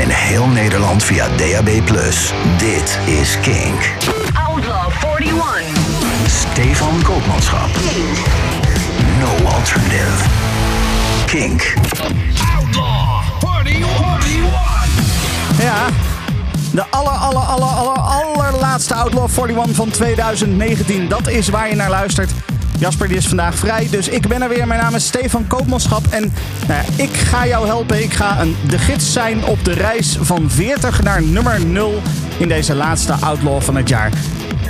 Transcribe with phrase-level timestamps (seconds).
[0.00, 1.68] en in heel Nederland via DAB+.
[2.58, 3.90] Dit is Kink.
[4.48, 5.62] Outlaw 41.
[6.26, 7.68] Stefan Koopmanschap.
[9.18, 10.24] No alternative.
[11.26, 11.74] Kink.
[12.56, 13.22] Outlaw
[13.64, 13.84] 41.
[15.58, 15.86] Ja,
[16.72, 21.08] de aller, aller, aller, aller, allerlaatste Outlaw 41 van 2019.
[21.08, 22.30] Dat is waar je naar luistert.
[22.80, 24.66] Jasper die is vandaag vrij, dus ik ben er weer.
[24.66, 26.32] Mijn naam is Stefan Koopmanschap en
[26.66, 28.02] nou ja, ik ga jou helpen.
[28.02, 32.02] Ik ga een, de gids zijn op de reis van 40 naar nummer 0
[32.38, 34.10] in deze laatste Outlaw van het jaar.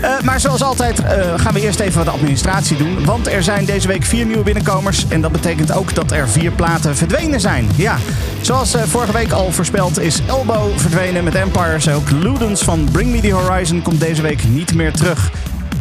[0.02, 3.04] Uh, maar zoals altijd uh, gaan we eerst even wat administratie doen.
[3.04, 5.08] Want er zijn deze week vier nieuwe binnenkomers.
[5.08, 7.68] En dat betekent ook dat er vier platen verdwenen zijn.
[7.76, 7.96] Ja,
[8.40, 11.88] zoals uh, vorige week al voorspeld is Elbow verdwenen met Empires.
[11.88, 15.30] Ook Ludens van Bring Me The Horizon komt deze week niet meer terug.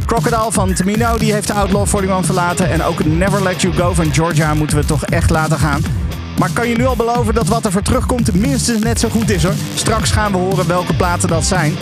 [0.09, 2.69] Crocodile van Tamino die heeft de Outlaw 41 verlaten.
[2.69, 5.81] En ook Never Let You Go van Georgia moeten we toch echt laten gaan.
[6.37, 9.29] Maar kan je nu al beloven dat wat er voor terugkomt minstens net zo goed
[9.29, 9.53] is hoor.
[9.75, 11.75] Straks gaan we horen welke platen dat zijn.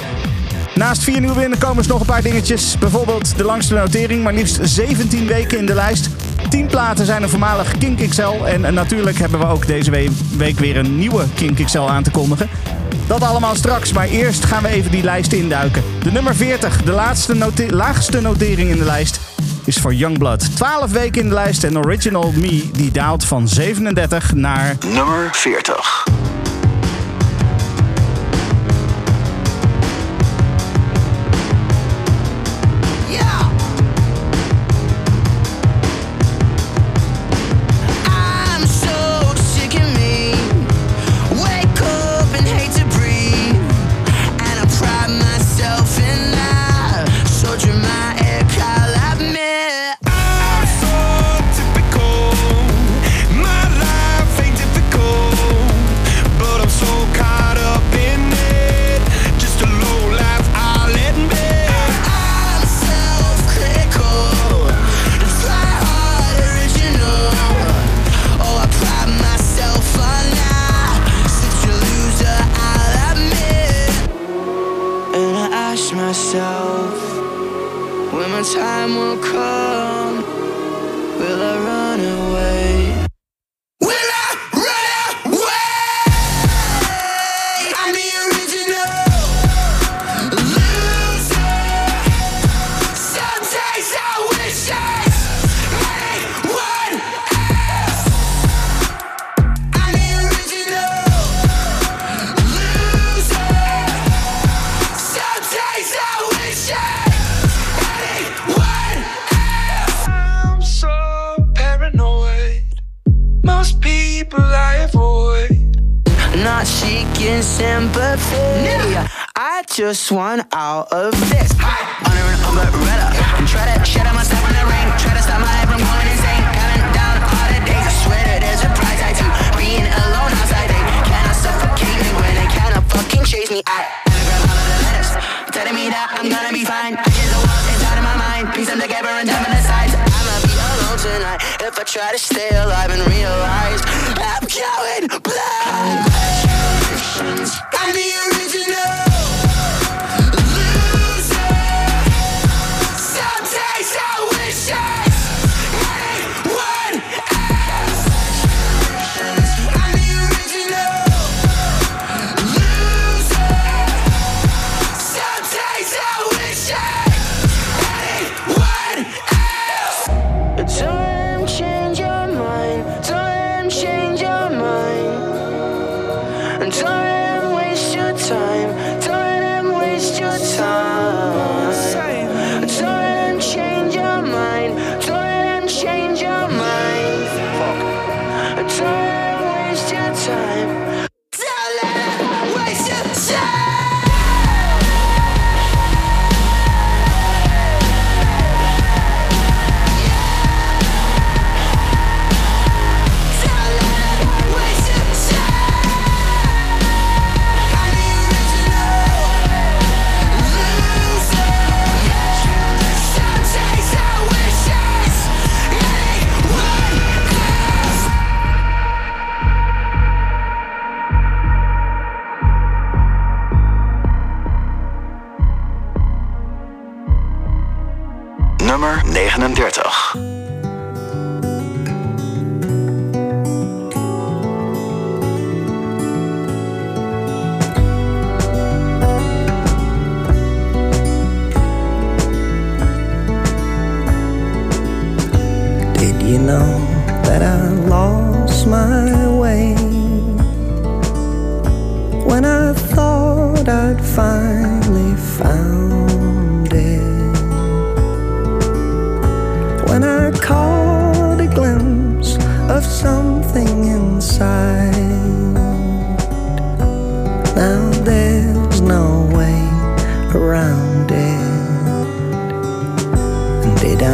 [0.76, 2.78] Naast vier nieuwe binnenkomers nog een paar dingetjes.
[2.78, 6.10] Bijvoorbeeld de langste notering, maar liefst 17 weken in de lijst.
[6.50, 8.46] 10 platen zijn een voormalig Kink XL.
[8.46, 9.92] En natuurlijk hebben we ook deze
[10.38, 12.50] week weer een nieuwe Kink XL aan te kondigen.
[13.08, 15.84] Dat allemaal straks, maar eerst gaan we even die lijst induiken.
[16.04, 17.36] De nummer 40, de laatste
[17.70, 19.20] laagste notering in de lijst,
[19.64, 20.56] is voor Youngblood.
[20.56, 24.78] 12 weken in de lijst en Original Me die daalt van 37 naar...
[24.94, 26.27] Nummer 40.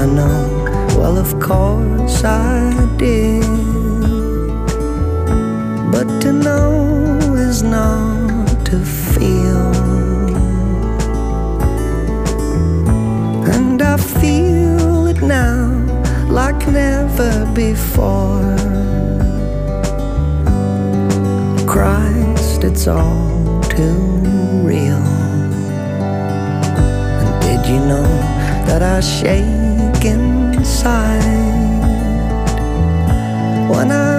[0.03, 0.65] I know.
[0.97, 3.41] Well, of course I did.
[5.93, 9.71] But to know is not to feel.
[13.55, 15.71] And I feel it now
[16.29, 18.57] like never before.
[21.65, 23.95] Christ, it's all too
[24.67, 25.05] real.
[27.21, 28.09] And did you know
[28.67, 29.62] that I shake?
[33.83, 34.12] wanna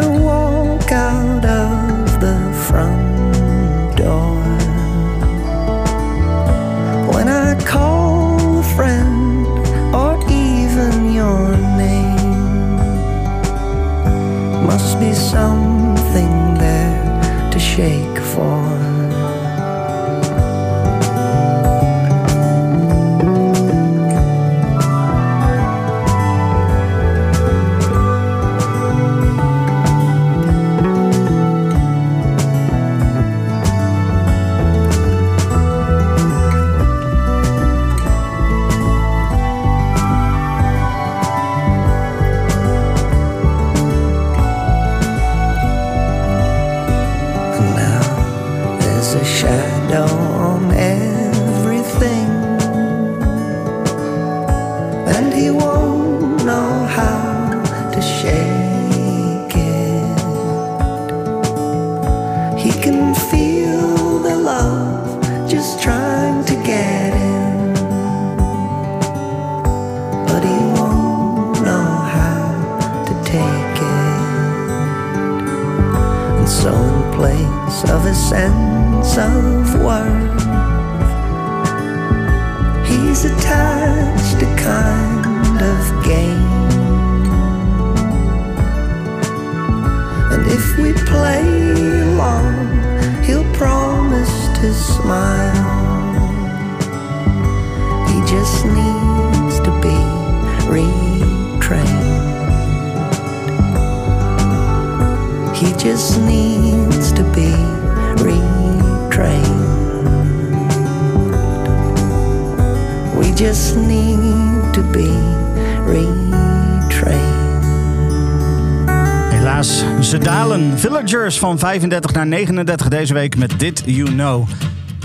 [121.44, 124.48] van 35 naar 39 deze week met dit You Know.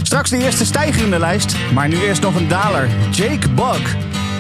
[0.02, 2.90] Straks de eerste stijger in de lijst, maar nu eerst nog een daler.
[3.12, 3.96] Jake Bug.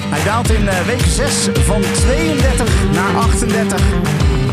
[0.10, 3.82] Hij daalt in eh, week 6 van 32 naar 38.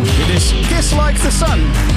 [0.03, 1.96] Dit is Kiss Like the Sun.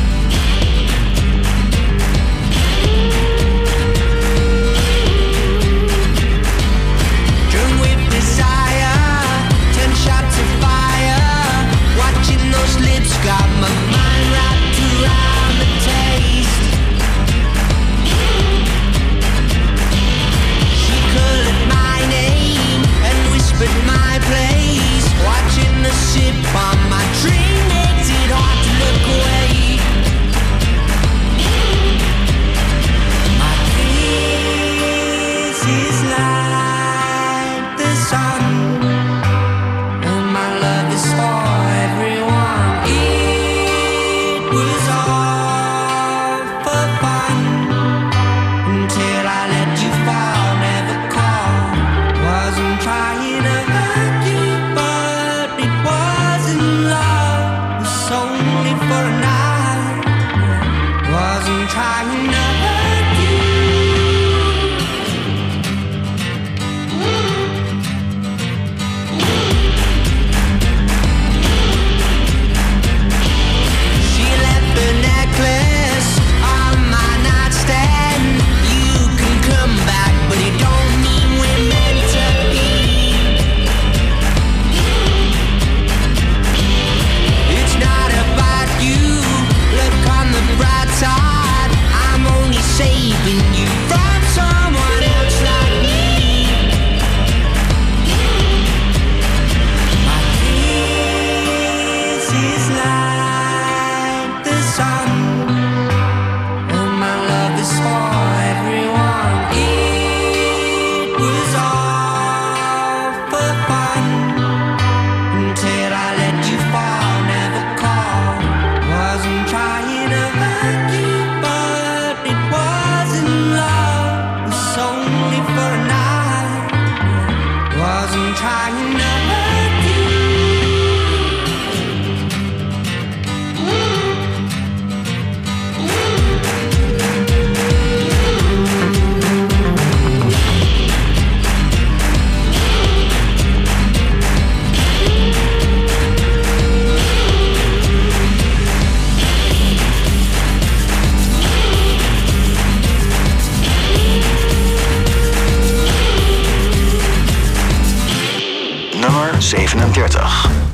[159.00, 160.69] nummer 37.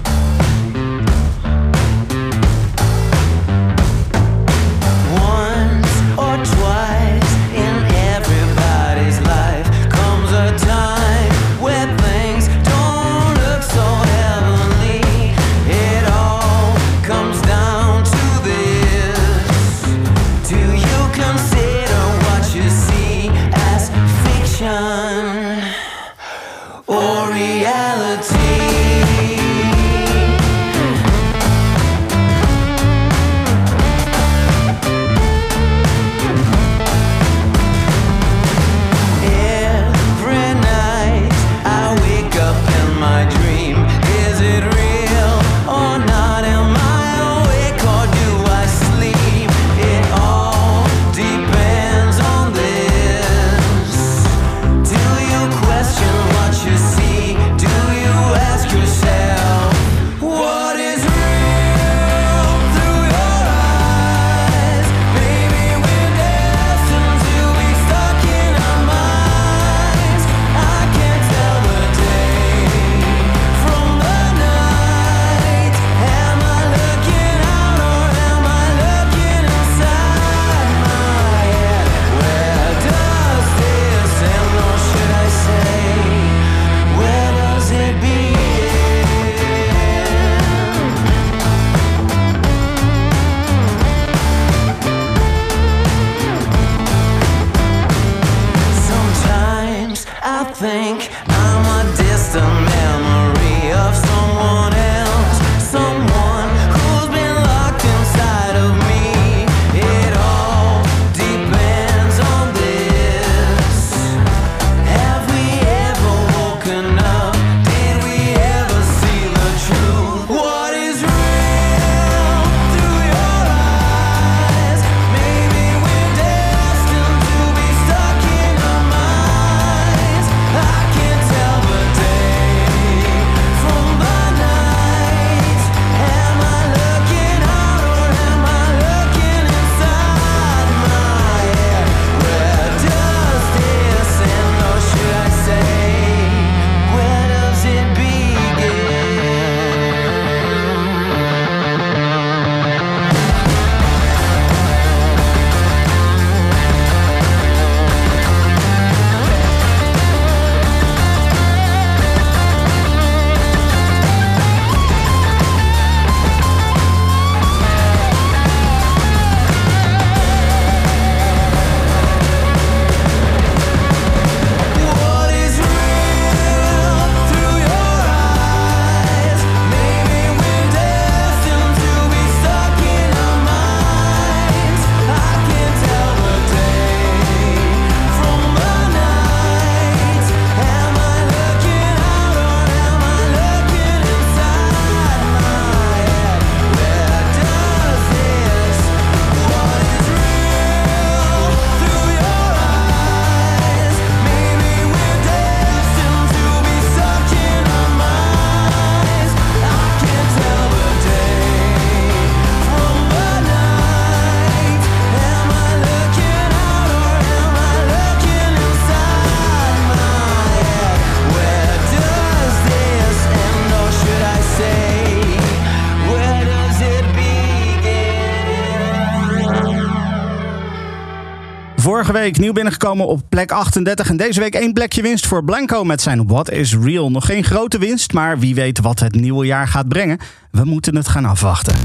[232.15, 234.09] Week nieuw binnengekomen op plek 38.
[234.09, 237.11] En deze week één plekje winst voor Blanco met zijn What is Real.
[237.11, 240.17] Nog geen grote winst, maar wie weet wat het nieuwe jaar gaat brengen.
[240.51, 241.75] We moeten het gaan afwachten.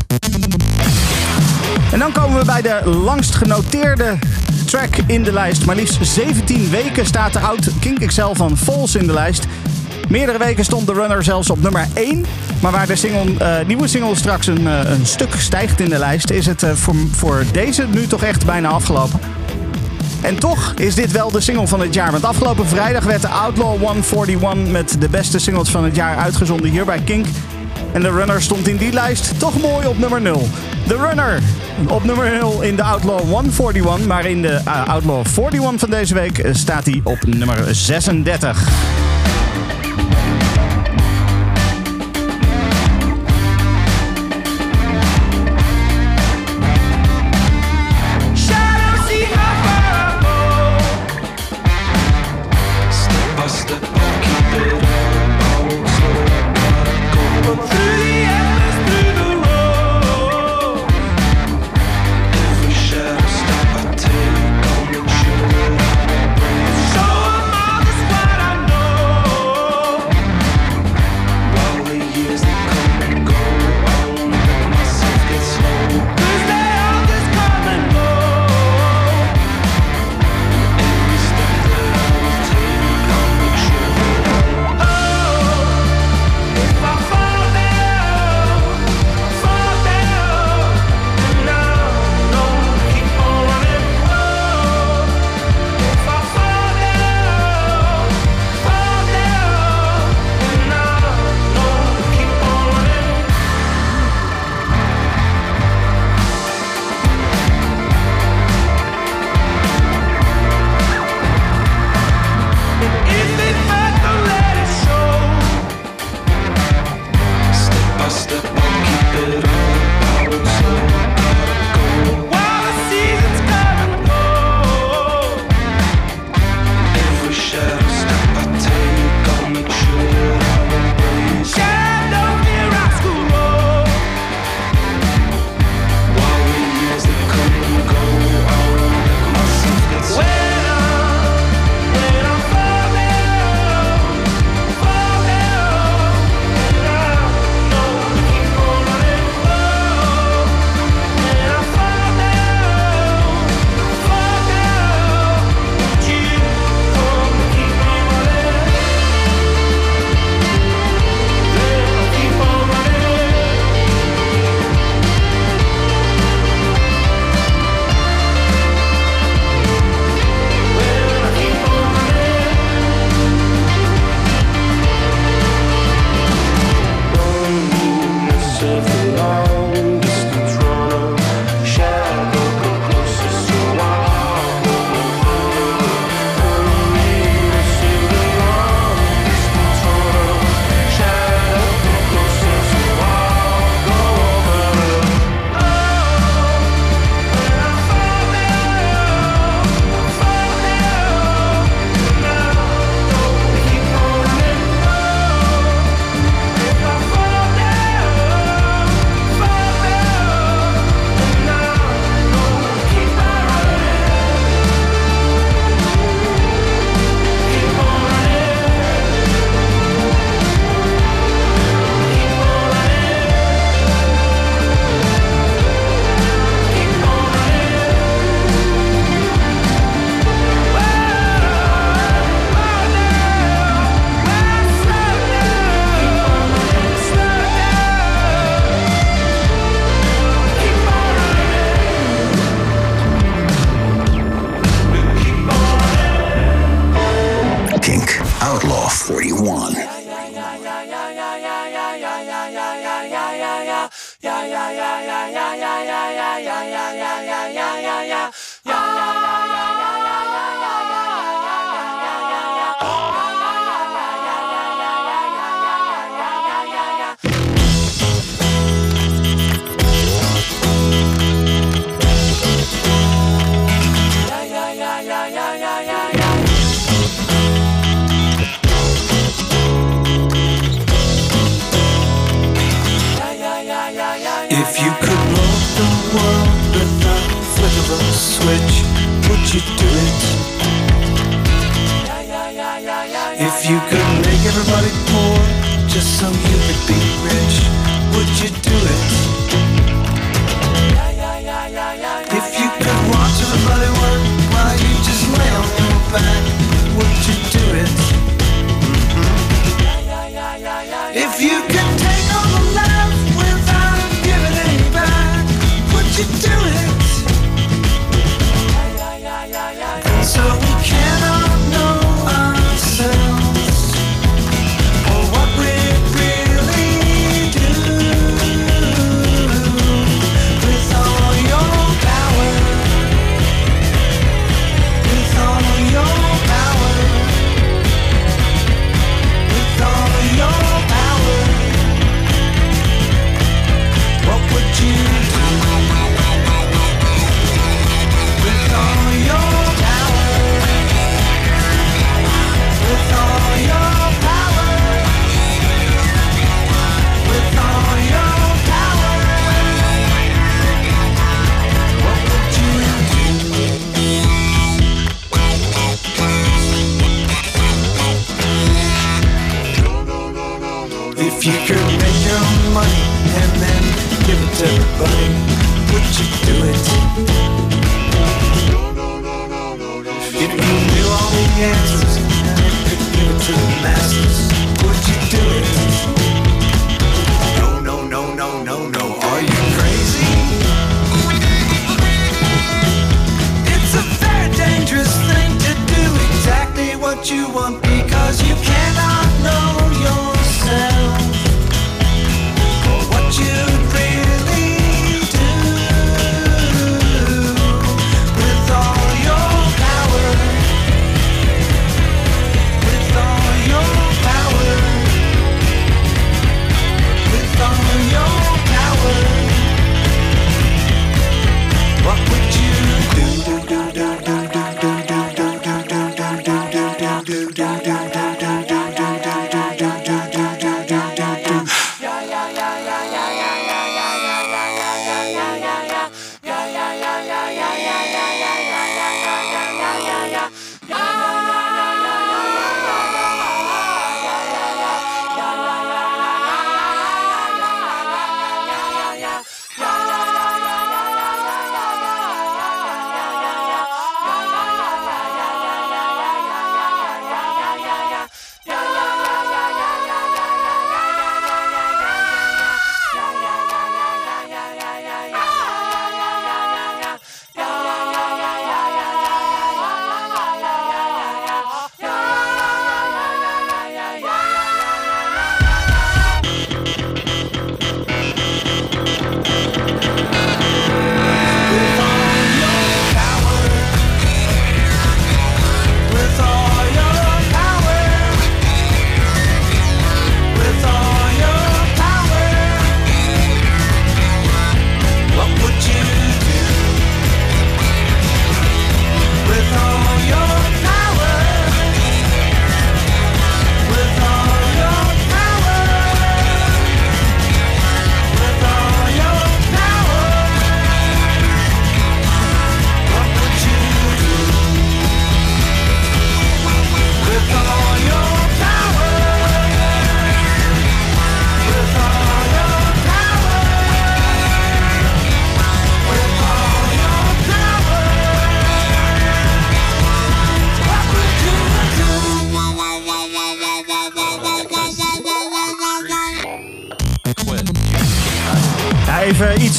[1.92, 4.18] En dan komen we bij de langst genoteerde
[4.66, 5.66] track in de lijst.
[5.66, 9.46] Maar liefst 17 weken staat de oud Kink XL van Falls in de lijst.
[10.08, 12.24] Meerdere weken stond de runner zelfs op nummer 1.
[12.60, 15.98] Maar waar de single, eh, nieuwe single straks een, eh, een stuk stijgt in de
[15.98, 16.30] lijst...
[16.30, 19.20] is het eh, voor, voor deze nu toch echt bijna afgelopen.
[20.22, 22.10] En toch is dit wel de single van het jaar.
[22.10, 26.70] Want afgelopen vrijdag werd de Outlaw 141 met de beste singles van het jaar uitgezonden
[26.70, 27.26] hier bij Kink.
[27.92, 30.48] En de Runner stond in die lijst toch mooi op nummer 0.
[30.86, 31.40] De Runner
[31.88, 34.06] op nummer 0 in de Outlaw 141.
[34.06, 38.89] Maar in de eh, Outlaw 41 van deze week eh, staat hij op nummer 36.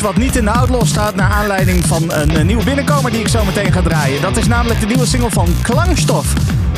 [0.01, 3.27] Wat niet in de Outlaw staat naar aanleiding van een, eh, nieuwe binnenkomer die ik
[3.27, 4.21] zo meteen ga draaien.
[4.21, 6.33] Dat is namelijk de nieuwe single van Klangstof.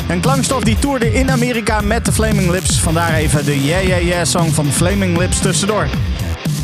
[0.08, 2.80] Een klankstof die toerde in Amerika met de Flaming Lips.
[2.80, 5.86] Vandaar even de Yeah Yeah Yeah song van Flaming Lips tussendoor.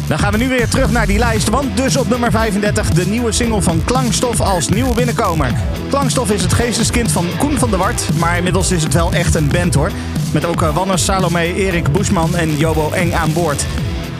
[0.06, 3.06] Dan gaan we nu weer terug naar die lijst, want dus op nummer 35 de
[3.06, 5.52] nieuwe single van Klankstof als nieuwe binnenkomer.
[5.88, 9.34] Klankstof is het geesteskind van Koen van der Wart, maar inmiddels is het wel echt
[9.34, 9.90] een band hoor.
[10.32, 13.66] Met ook eh, Wannes, Salome, Erik Bushman en Jobo Eng aan boord.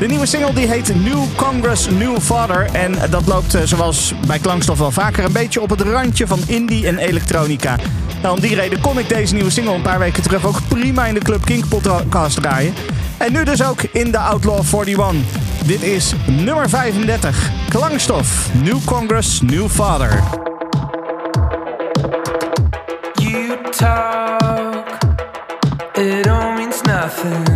[0.00, 2.68] De nieuwe single die heet New Congress, New Father.
[2.72, 6.38] En dat loopt eh, zoals bij Klankstof wel vaker een beetje op het randje van
[6.46, 7.76] indie en elektronica.
[8.22, 11.06] Nou, om die reden kon ik deze nieuwe single een paar weken terug ook prima
[11.06, 12.74] in de Club Kink podcast draaien.
[13.16, 15.14] En nu dus ook in de Outlaw 41.
[15.64, 17.50] Dit is nummer 35.
[17.68, 20.22] Klankstof, New Congress, New Father.
[23.14, 24.86] You talk,
[25.92, 27.49] it all means nothing.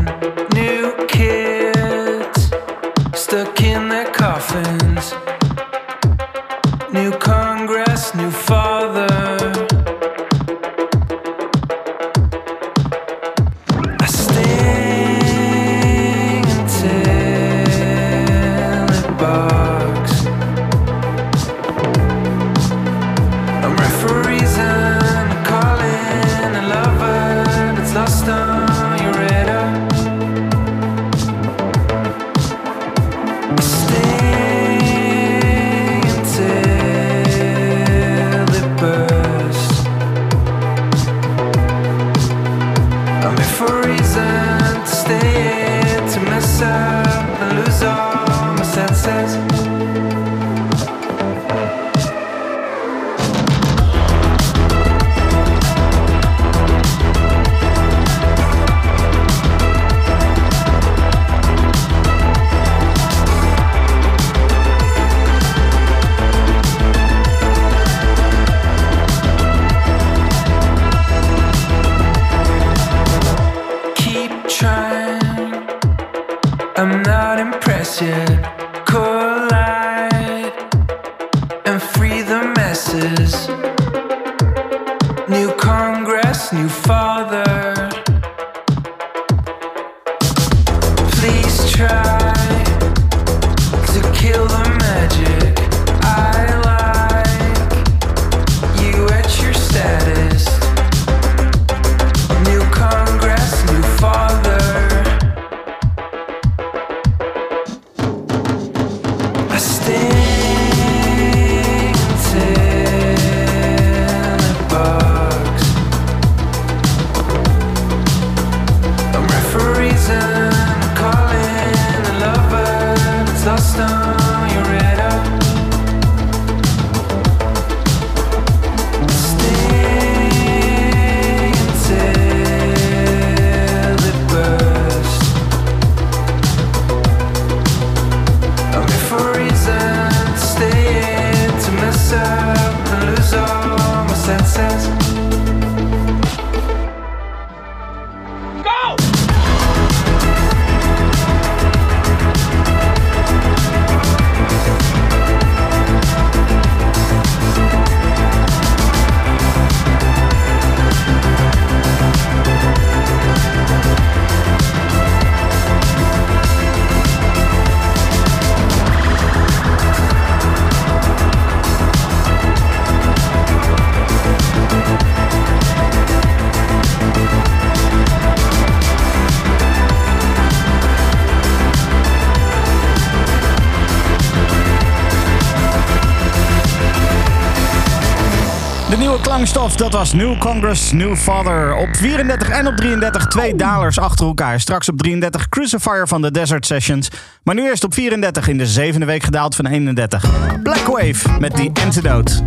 [189.45, 191.75] Klankstof, dat was New Congress, New Father.
[191.75, 194.61] Op 34 en op 33 twee dalers achter elkaar.
[194.61, 197.09] Straks op 33 Crucifier van de Desert Sessions.
[197.43, 200.25] Maar nu eerst op 34 in de zevende week gedaald van 31.
[200.63, 202.43] Black Wave met die Antidote.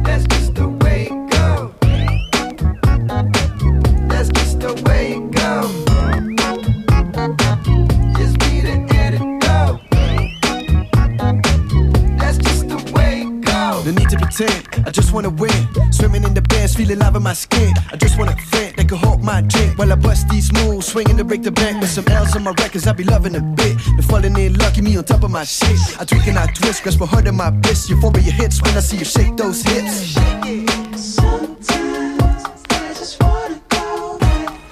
[14.40, 15.68] No pretend, I just wanna win.
[15.92, 17.74] Swimming in the bands, feeling love in my skin.
[17.92, 21.18] I just wanna friend that can hold my drink while I bust these moves, swinging
[21.18, 22.88] to break the bank with some L's on my records.
[22.88, 23.78] I be loving a bit.
[23.98, 25.80] The falling in lucky me on top of my shit.
[26.00, 27.90] I tweak and I twist, grasp a heart in my bliss.
[27.90, 30.14] Euphoria hits when I see you shake those hips.
[30.96, 32.22] Sometimes
[32.70, 34.70] I just wanna go back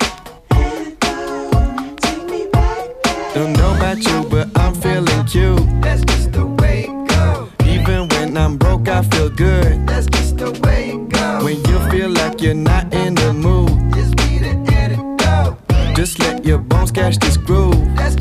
[0.51, 1.95] and go.
[2.01, 3.33] Take me back.
[3.33, 5.81] Don't know about you, but I'm feeling cute.
[5.81, 6.34] That's just
[8.95, 9.85] I feel good.
[9.85, 11.43] That's just the way it goes.
[11.43, 15.57] When you feel like you're not in the mood, just be the antidote.
[15.97, 17.75] Just let your bones catch this groove.
[17.97, 18.15] That's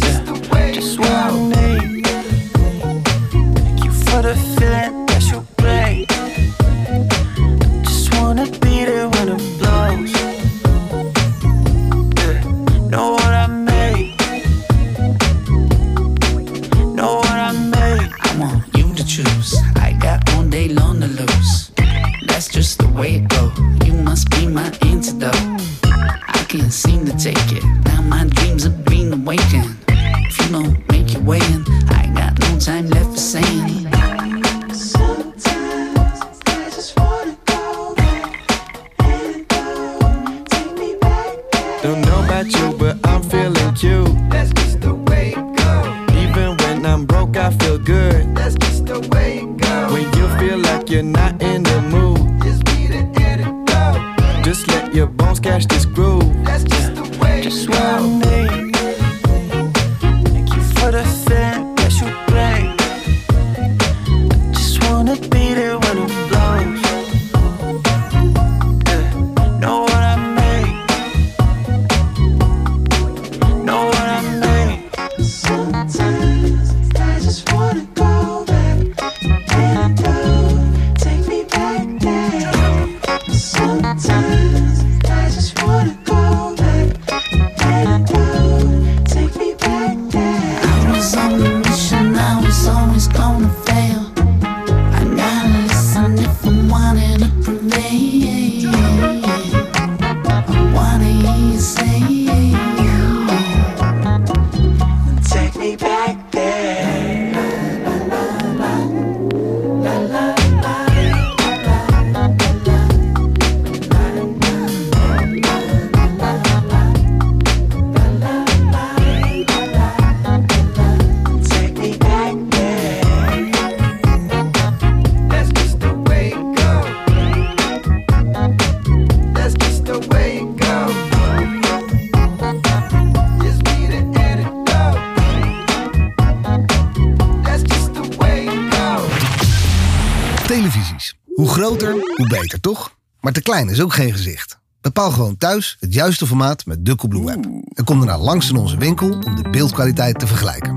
[143.44, 144.58] klein is ook geen gezicht.
[144.80, 147.44] Bepaal gewoon thuis het juiste formaat met de Blue app.
[147.74, 150.70] En kom daarna langs in onze winkel om de beeldkwaliteit te vergelijken.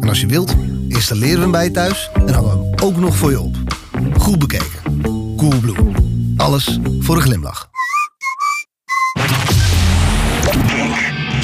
[0.00, 0.54] En als je wilt,
[0.88, 3.56] installeren we hem bij je thuis en hangen we hem ook nog voor je op.
[4.16, 5.02] Goed bekeken.
[5.36, 5.92] cool blue,
[6.36, 7.70] Alles voor een glimlach.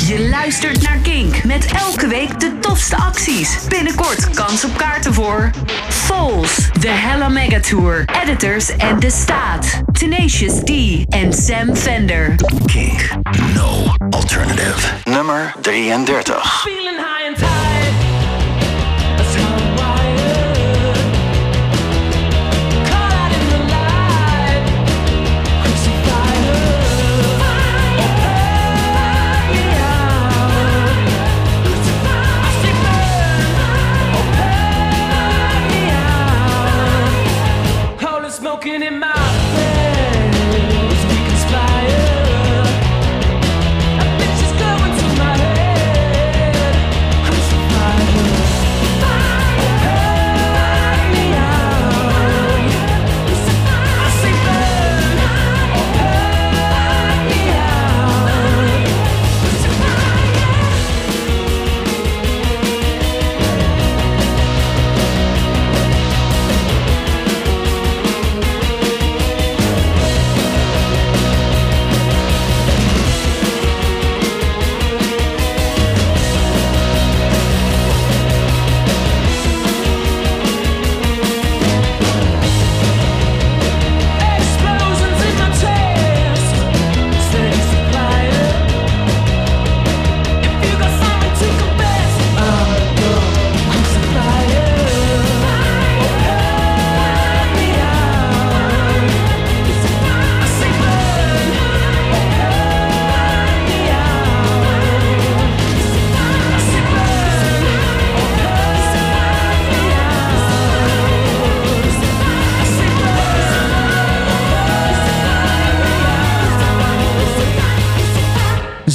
[0.06, 3.58] Je luistert naar Kink met elke week de tofste acties.
[3.68, 5.50] Binnenkort kans op kaarten voor
[5.88, 9.87] Falls, de Hella Mega Tour, Editors en De Staat.
[9.98, 12.36] Tenacious D and Sam Fender.
[12.68, 13.02] Kink,
[13.52, 15.02] no alternative.
[15.08, 16.77] Nummer 33.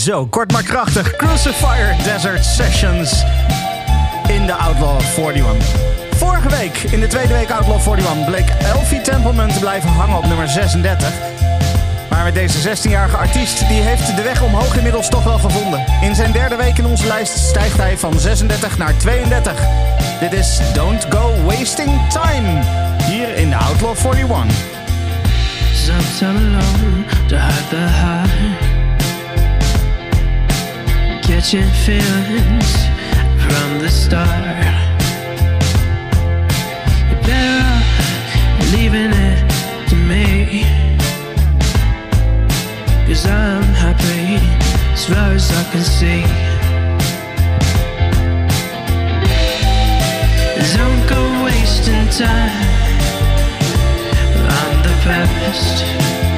[0.04, 1.16] Zo, kort maar krachtig.
[1.16, 3.24] Crucifier Desert Sessions
[4.28, 5.68] in de Outlaw 41.
[6.16, 10.26] Vorige week, in de tweede week Outlaw 41, bleek Elfie Templeman te blijven hangen op
[10.26, 11.12] nummer 36.
[12.10, 15.84] Maar met deze 16-jarige artiest, die heeft de weg omhoog inmiddels toch wel gevonden.
[16.02, 19.54] In zijn derde week in onze lijst stijgt hij van 36 naar 32.
[20.20, 22.62] Dit is Don't Go Wasting Time,
[23.04, 24.56] hier in de Outlaw 41.
[31.44, 32.72] Catching feelings
[33.44, 34.30] from the start.
[37.10, 40.64] You're better off leaving it to me.
[43.06, 44.40] Cause I'm happy
[44.94, 46.24] as far as I can see.
[50.78, 52.70] Don't go wasting time
[54.48, 56.33] on the past.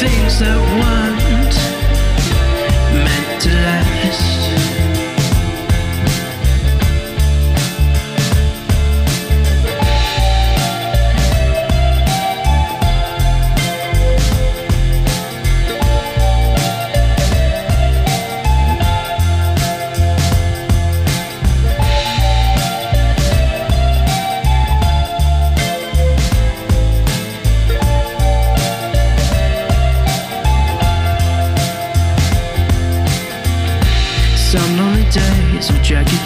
[0.00, 1.56] Things that weren't
[3.04, 4.69] meant to last.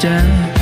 [0.00, 0.53] Down.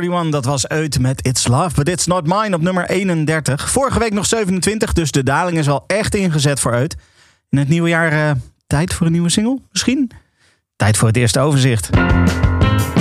[0.00, 0.30] 41.
[0.30, 3.70] Dat was uit met It's Love, but It's Not Mine op nummer 31.
[3.70, 6.96] Vorige week nog 27, dus de daling is al echt ingezet voor uit.
[7.50, 8.30] In het nieuwe jaar eh,
[8.66, 10.10] tijd voor een nieuwe single, misschien?
[10.76, 11.90] Tijd voor het eerste overzicht.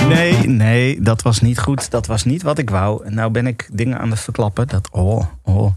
[0.07, 1.91] Nee, nee, dat was niet goed.
[1.91, 3.05] Dat was niet wat ik wou.
[3.05, 4.67] En nou ben ik dingen aan het verklappen.
[4.67, 5.71] Dat, oh, oh.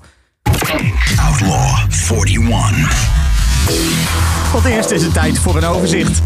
[1.21, 1.79] Outlaw
[2.11, 3.09] 41.
[4.53, 6.23] Tot eerst is het tijd voor een overzicht.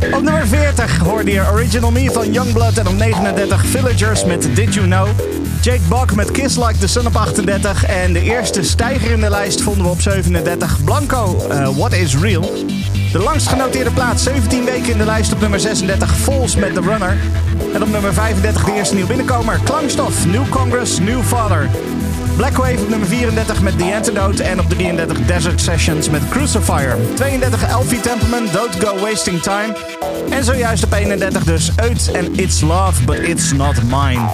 [0.00, 4.74] Op nummer 40 hoorde je Original Me van Youngblood en op 39 Villagers met Did
[4.74, 5.08] You Know.
[5.60, 9.30] Jake Buck met Kiss Like the Sun op 38 en de eerste stijger in de
[9.30, 12.52] lijst vonden we op 37 Blanco, eh, What Is Real.
[13.12, 16.80] De langst genoteerde plaats, 17 weken in de lijst op nummer 36 Falls met The
[16.80, 17.16] Runner.
[17.74, 21.68] En op nummer 35 de eerste nieuw binnenkomer Klankstof, New Congress, New Father.
[22.40, 24.42] Blackwave op nummer 34 met The Antidote.
[24.42, 26.96] En op 33 Desert Sessions met Crucifier.
[27.14, 29.76] 32 Elfie Templeman, Don't Go Wasting Time.
[30.30, 34.28] En zojuist op 31 dus Uit en It's Love, But It's Not Mine.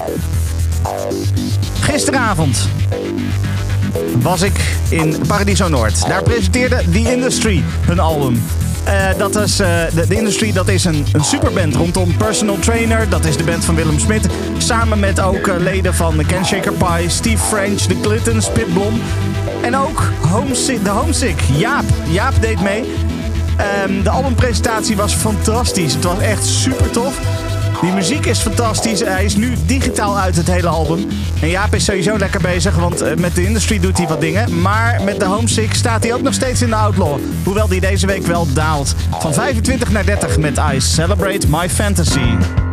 [1.81, 2.69] Gisteravond
[4.23, 6.09] was ik in Paradiso Noord.
[6.09, 8.43] Daar presenteerde The Industry hun album.
[8.87, 13.09] Eh, dat is, eh, de, Industry dat is een, een superband rondom Personal Trainer.
[13.09, 14.27] Dat is de band van Willem Smit.
[14.59, 18.73] Samen met ook eh, leden van de Ken Shaker Pie, Steve French, The Clintons, Pip
[18.73, 19.01] Blom.
[19.63, 21.85] En ook Homesick, de Homesick, Jaap.
[22.09, 22.85] Jaap deed mee.
[23.57, 25.95] Ehm, de albumpresentatie was fantastisch.
[25.95, 27.19] Het was echt super tof.
[27.81, 29.01] Die muziek is fantastisch.
[29.01, 31.09] Hij is nu digitaal uit het hele album.
[31.41, 34.61] En Jaap is sowieso lekker bezig, want eh, met de industry doet hij wat dingen.
[34.61, 37.19] Maar met de Homesick staat hij ook nog steeds in de Outlaw.
[37.45, 38.95] Hoewel die deze week wel daalt.
[39.19, 42.66] Van 25 naar 30 met I Celebrate My Fantasy.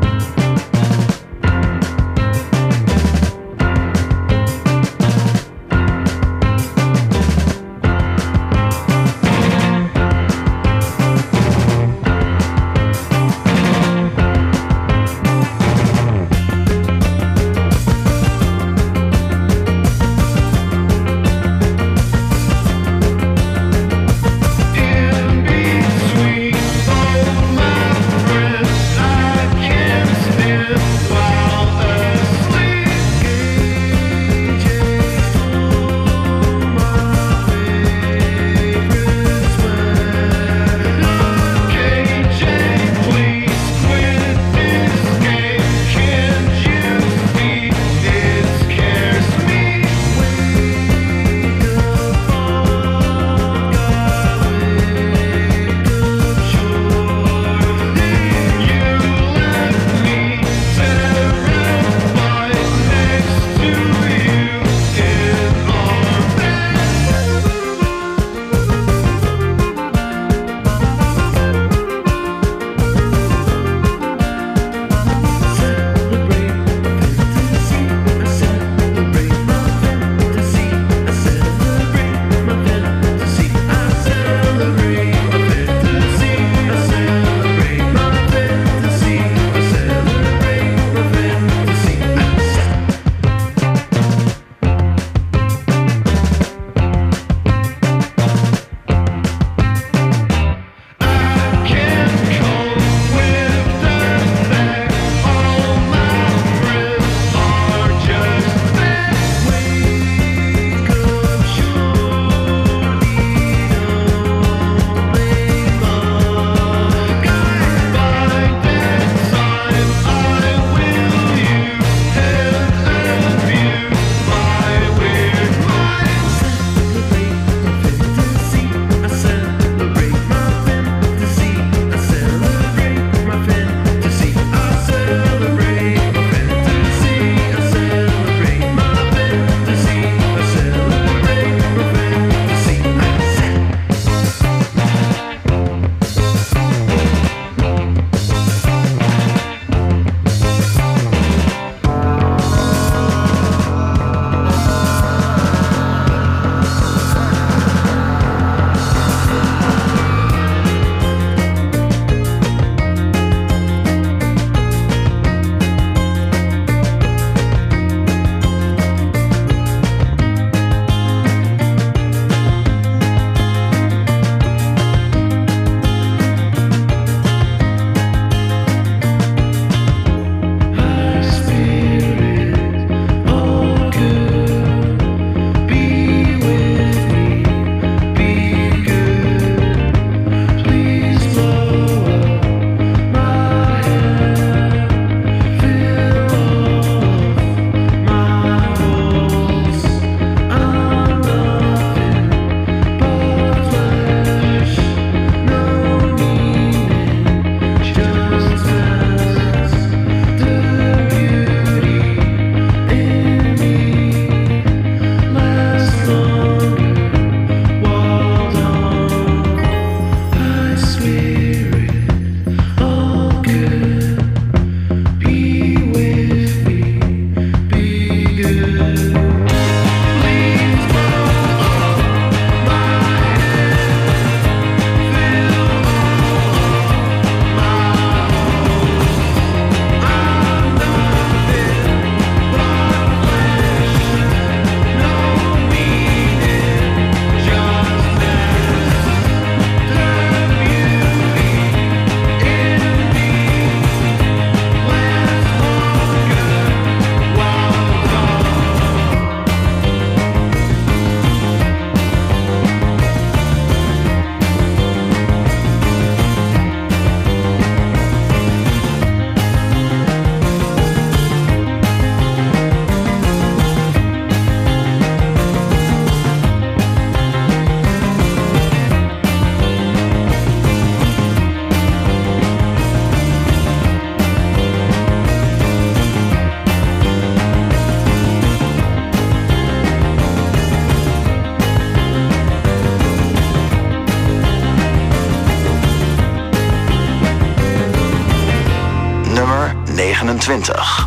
[300.62, 301.03] 29.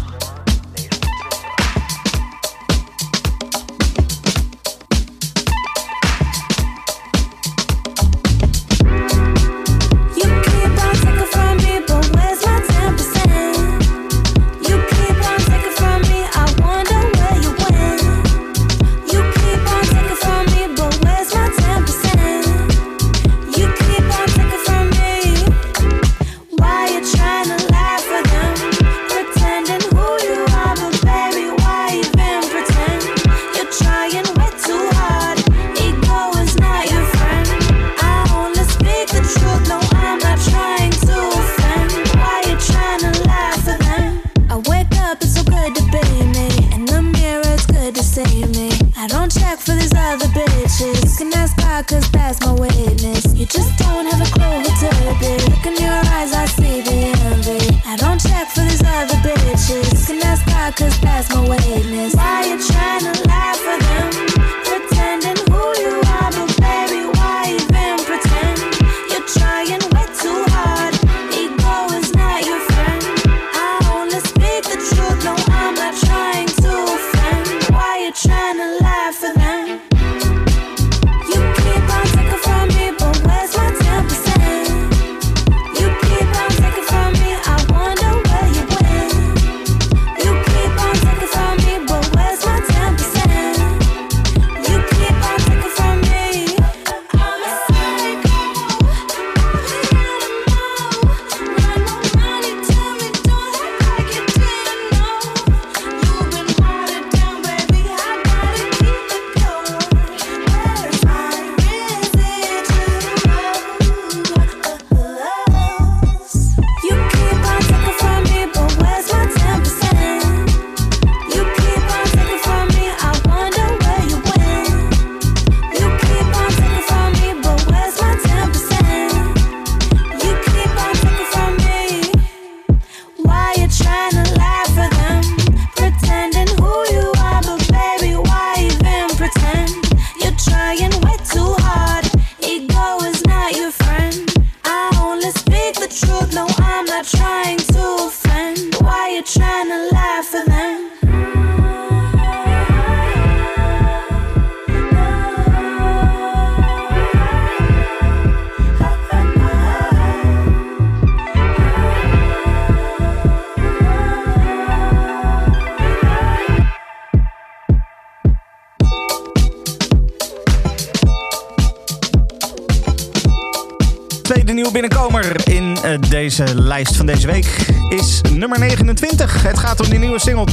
[176.26, 177.46] Deze lijst van deze week
[177.88, 179.42] is nummer 29.
[179.42, 180.46] Het gaat om die nieuwe single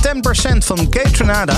[0.55, 1.57] 10% van Kate Tronada.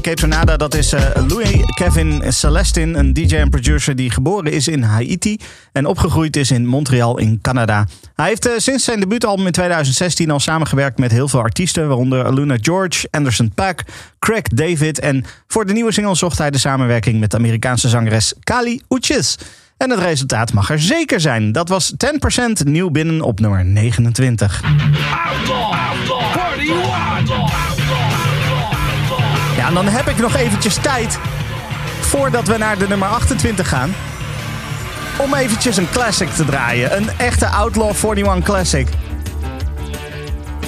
[0.00, 4.68] Kate Tronada, dat is eh, Louis Kevin Celestin, een DJ en producer die geboren is
[4.68, 5.38] in Haiti
[5.72, 7.86] en opgegroeid is in Montreal in Canada.
[8.14, 12.34] Hij heeft eh, sinds zijn debuutalbum in 2016 al samengewerkt met heel veel artiesten, waaronder
[12.34, 13.82] Luna George, Anderson Paak,
[14.18, 15.00] Craig David.
[15.00, 19.36] En voor de nieuwe single zocht hij de samenwerking met de Amerikaanse zangeres Kali Uchis.
[19.76, 21.52] En het resultaat mag er zeker zijn.
[21.52, 24.62] Dat was 10% nieuw binnen op nummer 29.
[29.56, 31.18] Ja, en dan heb ik nog eventjes tijd
[32.00, 33.94] voordat we naar de nummer 28 gaan.
[35.18, 36.96] Om eventjes een classic te draaien.
[36.96, 38.88] Een echte Outlaw 41 classic.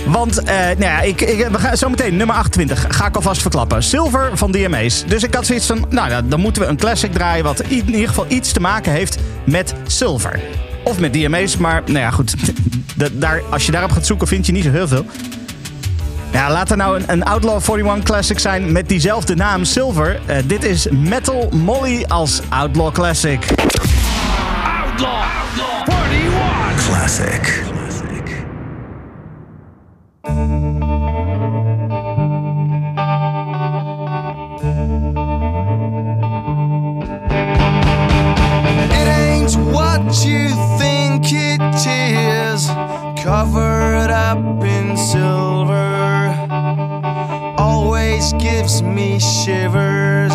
[0.07, 3.41] Want, eh, nou ja, ik, ik, we gaan zo meteen nummer 28 ga ik alvast
[3.41, 3.83] verklappen.
[3.83, 5.05] Silver van DMA's.
[5.07, 7.87] Dus ik had zoiets van, nou ja, dan moeten we een classic draaien wat in
[7.95, 10.41] ieder geval iets te maken heeft met Silver.
[10.85, 12.35] Of met DMA's, maar nou ja, goed.
[12.97, 15.05] Da- daar, als je daarop gaat zoeken, vind je niet zo heel veel.
[16.33, 20.21] Ja, laat er nou een, een Outlaw 41 Classic zijn met diezelfde naam, Silver.
[20.27, 23.45] Eh, dit is Metal Molly als Outlaw Classic.
[24.89, 25.23] Outlaw
[26.11, 27.63] 41 Classic.
[43.27, 46.33] Covered up in silver.
[47.59, 50.31] Always gives me shivers,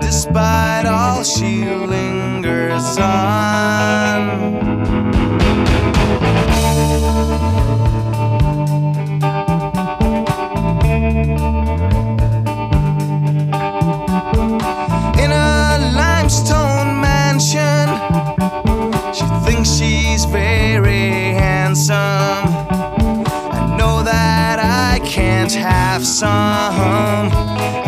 [0.00, 3.76] despite all she lingers on.
[20.30, 21.94] very handsome.
[21.96, 27.85] I know that I can't have some.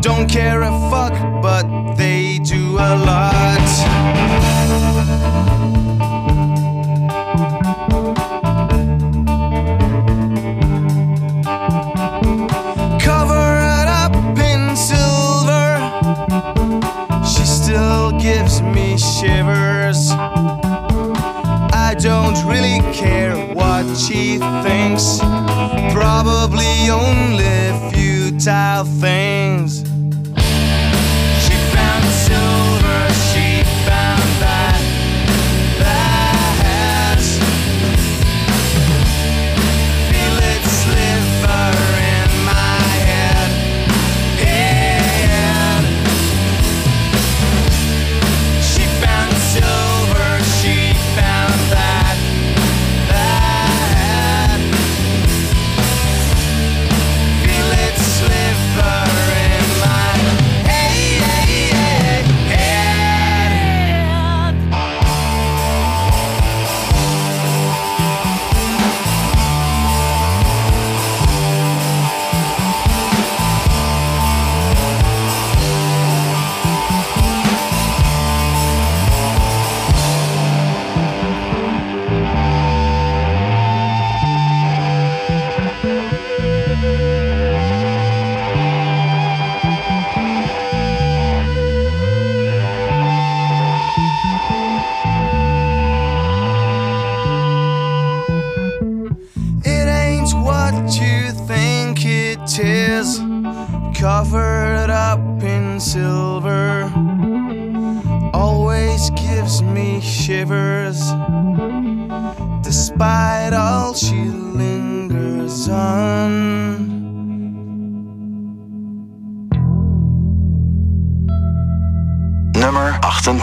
[0.00, 3.60] don't care a fuck, but they do a lot.
[17.26, 20.10] she still gives me shivers.
[21.72, 25.18] I don't really care what she thinks.
[25.92, 29.59] Probably only futile things.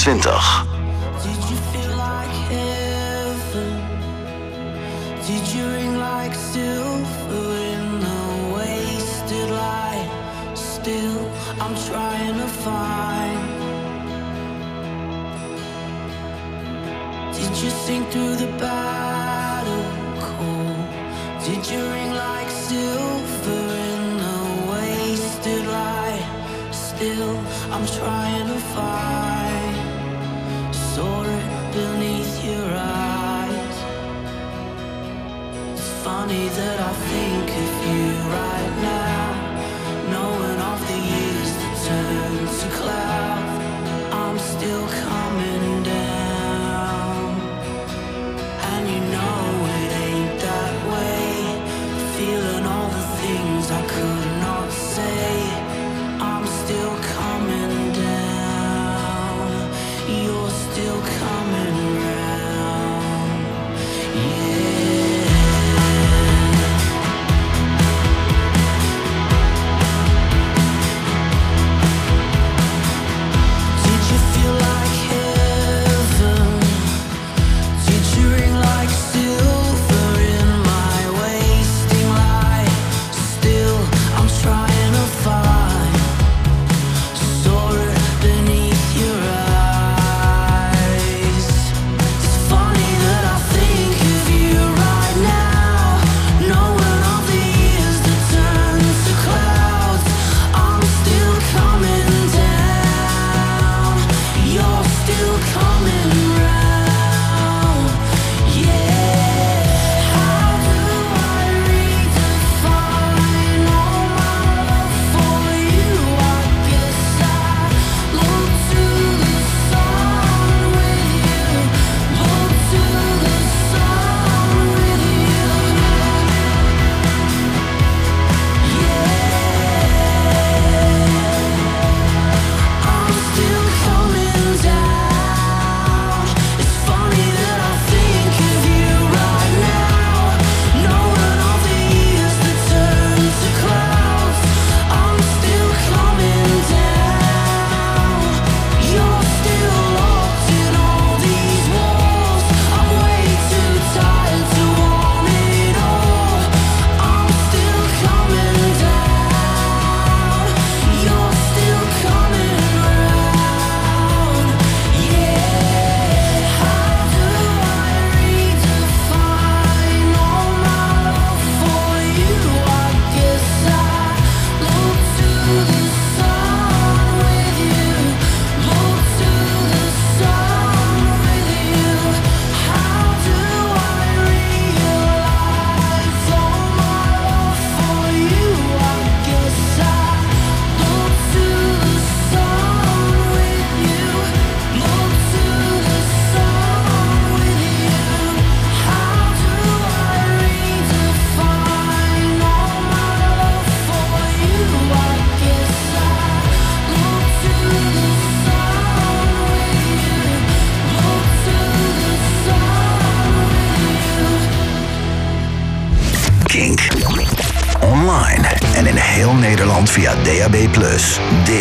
[0.07, 0.76] 2020.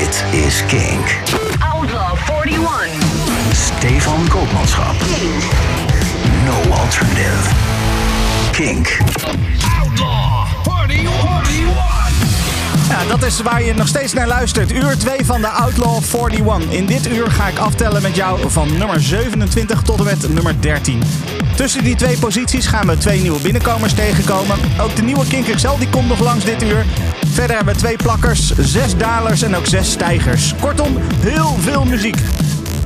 [0.07, 1.19] Dit is Kink.
[1.75, 2.89] Outlaw 41.
[3.53, 4.95] Stefan Koopmanschap.
[6.45, 7.51] No alternative.
[8.53, 8.99] Kink.
[12.89, 14.73] Ja, dat is waar je nog steeds naar luistert.
[14.73, 16.71] Uur 2 van de Outlaw 41.
[16.71, 20.61] In dit uur ga ik aftellen met jou van nummer 27 tot en met nummer
[20.61, 21.03] 13.
[21.57, 24.57] Tussen die twee posities gaan we twee nieuwe binnenkomers tegenkomen.
[24.81, 26.85] Ook de nieuwe Kink XL die komt nog langs dit uur.
[27.37, 30.55] Verder hebben we twee plakkers, zes dalers en ook zes stijgers.
[30.61, 32.17] Kortom, heel veel muziek.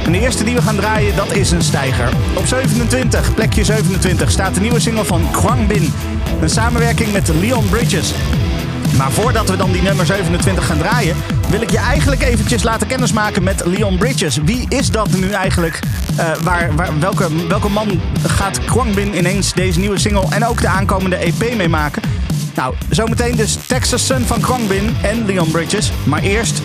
[0.05, 2.09] En de eerste die we gaan draaien, dat is een stijger.
[2.35, 5.93] Op 27, plekje 27, staat de nieuwe single van Kwang Bin.
[6.41, 8.13] Een samenwerking met Leon Bridges.
[8.97, 11.17] Maar voordat we dan die nummer 27 gaan draaien,
[11.49, 14.37] wil ik je eigenlijk eventjes laten kennismaken met Leon Bridges.
[14.37, 15.79] Wie is dat nu eigenlijk?
[16.17, 21.17] Eh, waar, welke, welke man gaat Kwangbin ineens deze nieuwe single en ook de aankomende
[21.17, 22.10] EP mee maken?
[22.61, 25.93] Nou, zometeen dus Texas Sun van Kwangbin en Leon Bridges.
[26.07, 26.63] Maar eerst,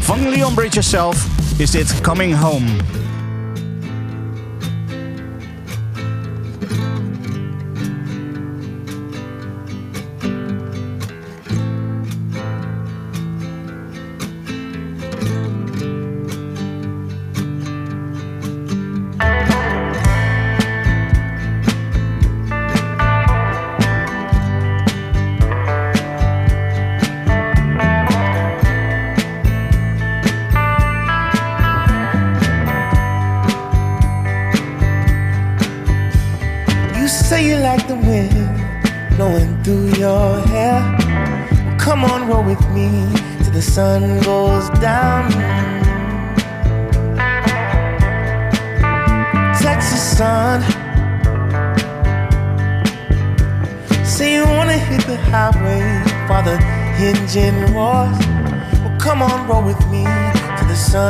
[0.00, 1.26] van Leon Bridges zelf,
[1.56, 2.66] is dit Coming Home.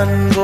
[0.07, 0.38] Till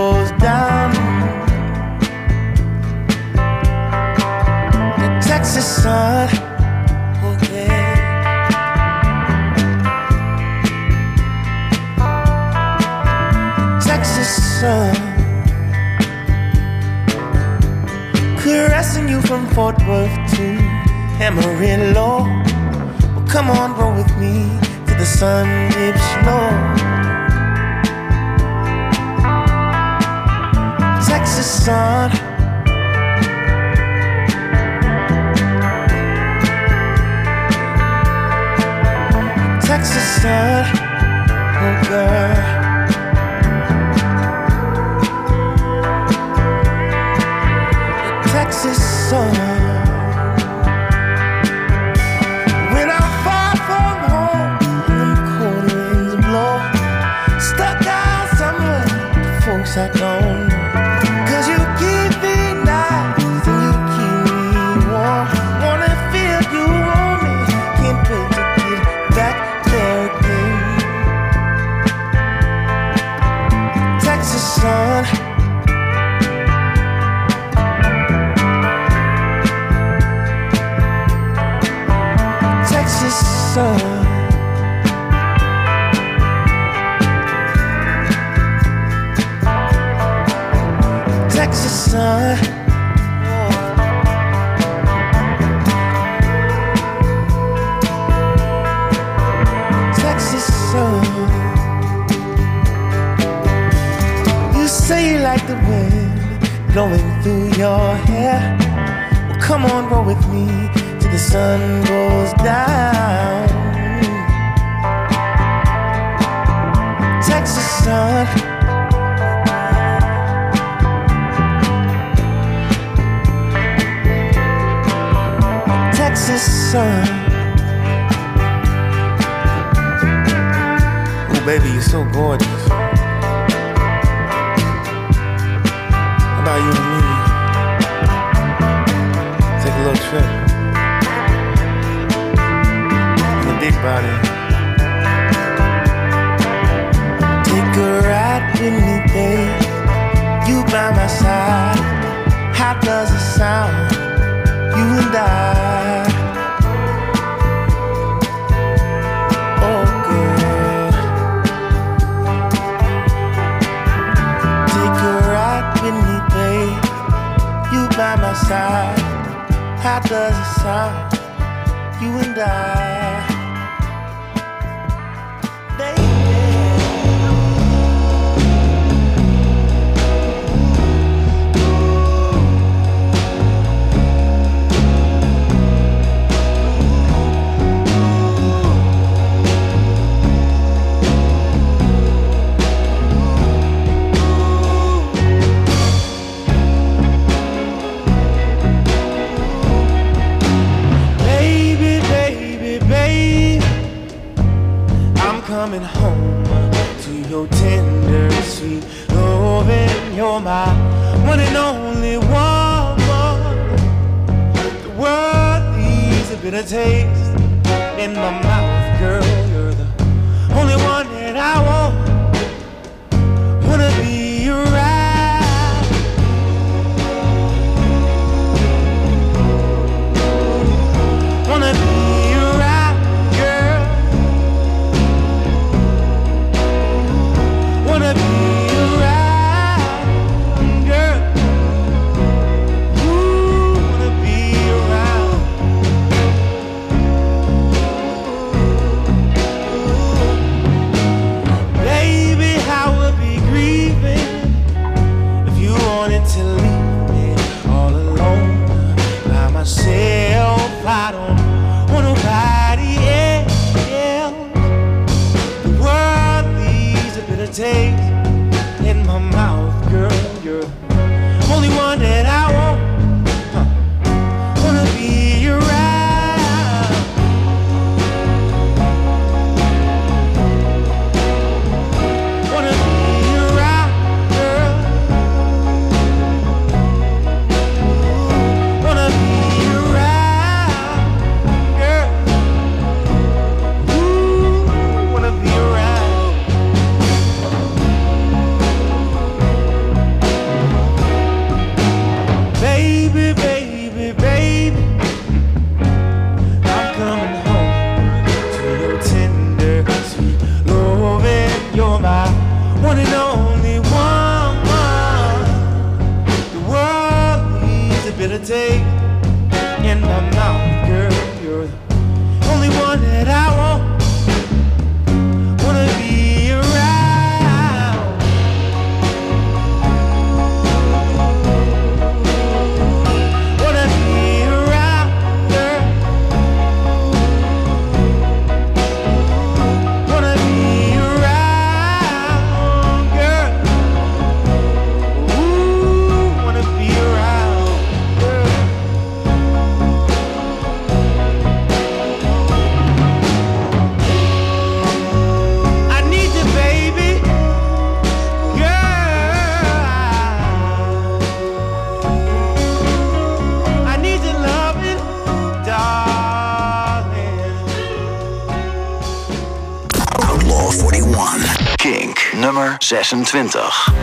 [373.04, 373.93] 26.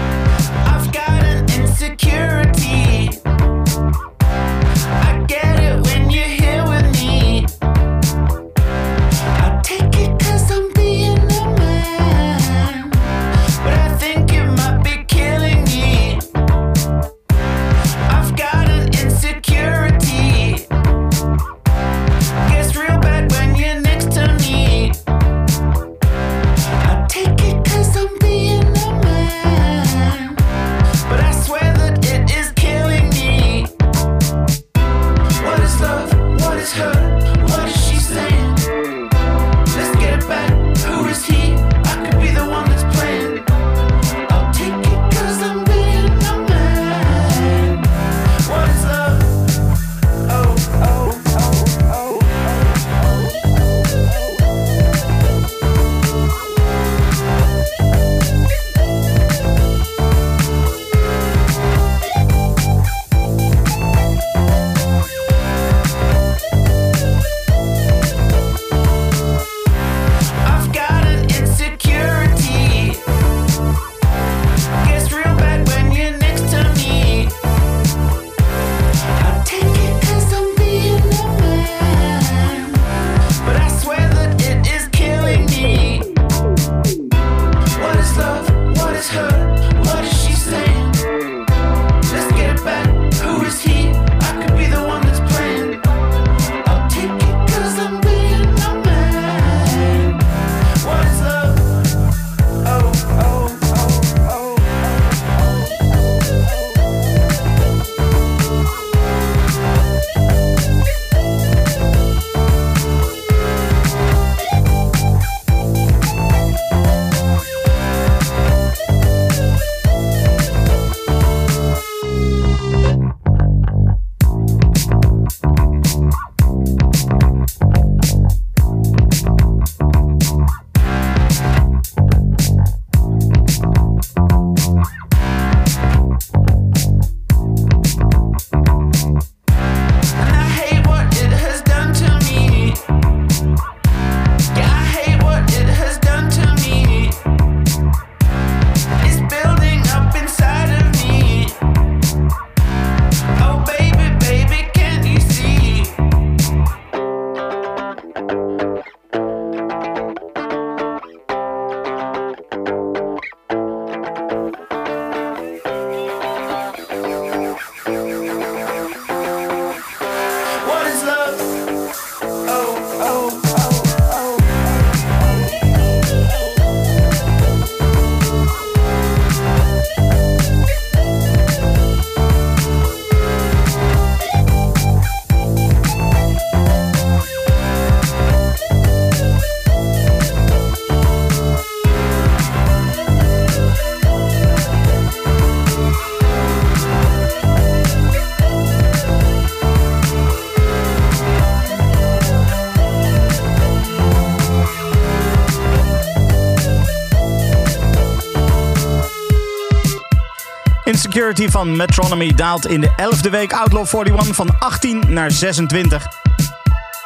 [211.12, 216.08] Security van Metronomy daalt in de 11e week Outlaw 41 van 18 naar 26.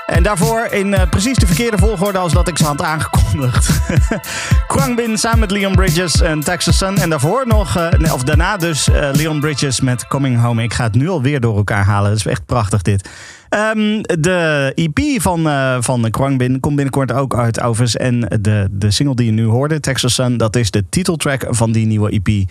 [0.06, 3.80] En daarvoor in eh, precies de verkeerde volgorde als dat ik ze had aangekondigd.
[4.68, 6.98] Krangbin samen met Leon Bridges en Texas Sun.
[6.98, 10.64] En daarvoor nog, eh, of daarna dus eh, Leon Bridges met Coming Home.
[10.64, 12.10] Ik ga het nu alweer door elkaar halen.
[12.10, 13.10] Het is echt prachtig dit.
[13.50, 17.96] Ehm, de EP van, eh van komt binnenkort ook uit overigens.
[17.96, 21.72] En de, de single die je nu hoorde, Texas Sun, dat is de titeltrack van
[21.72, 22.48] die nieuwe EP.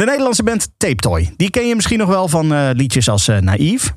[0.00, 1.32] De Nederlandse band Tape Toy.
[1.36, 3.94] Die ken je misschien nog wel van eh, liedjes als eh, Naïef.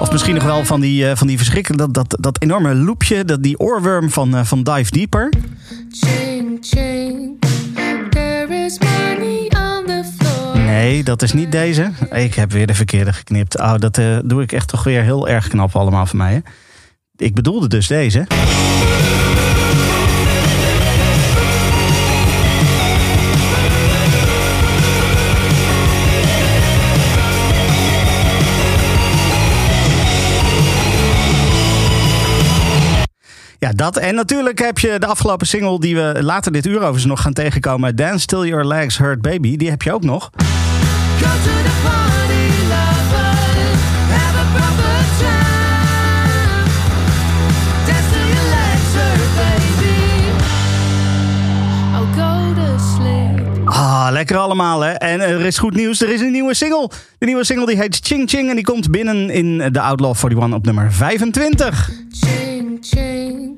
[0.00, 3.24] Of misschien nog wel van die, eh, van die verschrikkelijke, dat, dat, dat enorme loopje,
[3.24, 5.32] dat, die oorworm van, eh, van Dive Deeper.
[5.90, 7.38] Ching, ching,
[10.66, 11.90] Nee, dat is niet deze.
[12.10, 13.58] Ik heb weer de verkeerde geknipt.
[13.58, 16.32] Oh, dat eh, doe ik echt toch weer heel erg knap allemaal van mij.
[16.32, 16.40] Hè?
[17.16, 18.26] Ik bedoelde dus deze.
[33.58, 33.96] Ja, dat.
[33.96, 37.32] En natuurlijk heb je de afgelopen single die we later dit uur overigens nog gaan
[37.32, 37.96] tegenkomen.
[37.96, 39.56] Dance Till Your Legs Hurt Baby.
[39.56, 40.30] Die heb je ook nog.
[54.16, 54.90] Lekker allemaal hè.
[54.92, 56.90] En er is goed nieuws, er is een nieuwe single.
[57.18, 60.54] De nieuwe single die heet Ching Ching en die komt binnen in de Outlaw 41
[60.54, 61.90] op nummer 25.
[62.10, 63.55] Ching, ching,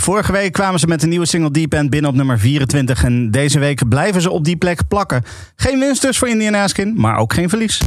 [0.00, 3.04] Vorige week kwamen ze met een nieuwe single Deep End binnen op nummer 24.
[3.04, 5.24] En deze week blijven ze op die plek plakken.
[5.56, 7.80] Geen winst dus voor Indian Askin, maar ook geen verlies.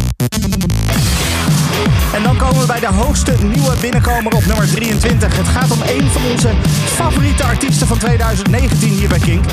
[2.14, 5.38] En dan komen we bij de hoogste nieuwe binnenkomer op nummer 23.
[5.38, 6.50] Het gaat om een van onze
[6.86, 9.46] favoriete artiesten van 2019 hier bij Kink.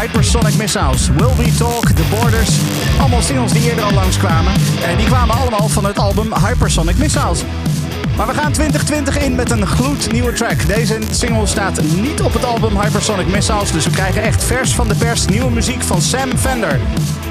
[0.00, 2.50] Hypersonic Missiles, Will We Talk, The Borders.
[2.98, 4.52] Allemaal singles die eerder al langskwamen.
[4.84, 7.44] En die kwamen allemaal van het album Hypersonic Missiles.
[8.16, 10.66] Maar we gaan 2020 in met een gloednieuwe track.
[10.66, 14.88] Deze single staat niet op het album Hypersonic Missiles, dus we krijgen echt vers van
[14.88, 16.80] de pers nieuwe muziek van Sam Fender.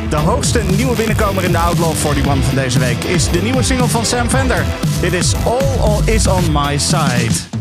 [0.10, 3.88] De hoogste nieuwe binnenkomer in de Outlaw 41 van deze week is de nieuwe single
[3.88, 4.66] van Sam Fender.
[5.02, 7.55] Dit is All Is On My Side.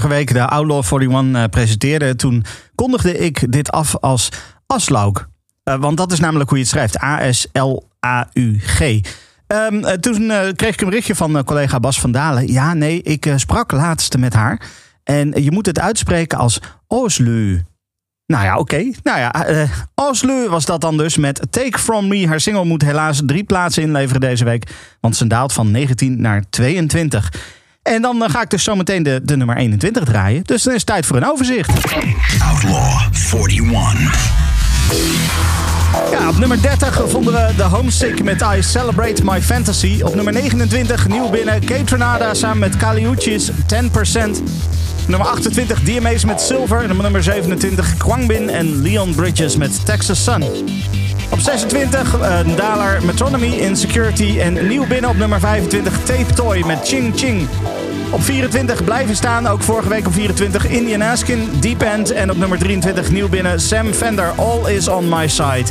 [0.00, 2.44] Vorige week de Outlaw 41 eh, presenteerde, toen
[2.74, 4.28] kondigde ik dit af als
[4.66, 5.28] Aslaug.
[5.62, 7.02] Eh, want dat is namelijk hoe je het schrijft.
[7.02, 8.80] A-S-L-A-U-G.
[9.46, 12.52] Ehm, eh, toen kreeg ik een berichtje van collega Bas van Dalen.
[12.52, 14.60] Ja, nee, ik sprak laatst met haar.
[15.04, 17.62] En je moet het uitspreken als Oslu.
[18.26, 18.90] Nou ja, oké.
[19.02, 19.34] Nou ja,
[19.94, 22.26] Oslu was dat dan dus met Take From Me.
[22.26, 24.70] Haar single moet helaas drie plaatsen inleveren deze week.
[25.00, 27.30] Want ze daalt van 19 naar 22.
[27.84, 30.42] En dan eh, ga ik dus zometeen de, de nummer 21 draaien.
[30.44, 31.70] Dus dan is het tijd voor een overzicht.
[32.42, 33.00] Outlaw
[33.48, 34.32] 41.
[36.10, 40.00] Ja, op nummer 30 vonden we The Homesick met I Celebrate My Fantasy.
[40.02, 43.54] Op nummer 29 nieuw binnen Kate Renada samen met Kaliuchis 10%.
[45.06, 46.82] Nummer 28 DMA's met Silver.
[46.82, 50.42] En op nummer 27 Kwangbin en Leon Bridges met Texas Sun.
[51.30, 54.38] Op 26 een daler Metronomy Insecurity.
[54.38, 57.48] En nieuw binnen op nummer 25 Tape Toy met Ching Ching.
[58.14, 62.10] Op 24 blijven staan, ook vorige week op 24 Indian Askin, Deep End.
[62.10, 65.64] En op nummer 23 nieuw binnen Sam Fender, All Is On My Side.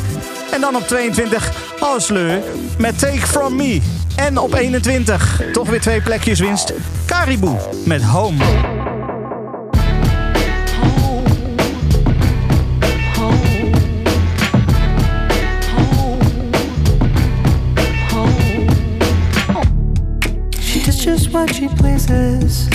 [0.51, 2.39] En dan op 22 Osleu
[2.77, 3.81] met Take From Me.
[4.15, 6.73] En op 21, toch weer twee plekjes winst,
[7.05, 8.72] Caribou met Home.
[21.53, 22.67] She pleases.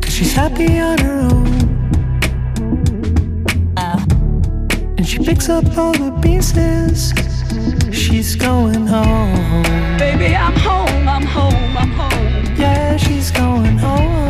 [0.00, 1.46] Cause she's happy on her own.
[4.96, 7.12] And she picks up all the pieces.
[7.92, 9.62] She's going home.
[9.98, 12.56] Baby, I'm home, I'm home, I'm home.
[12.56, 14.27] Yeah, she's going home.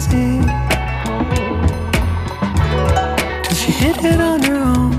[0.00, 0.40] Easy.
[3.44, 4.90] Cause she did it on her own.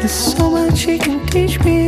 [0.00, 1.83] There's so much she can teach me.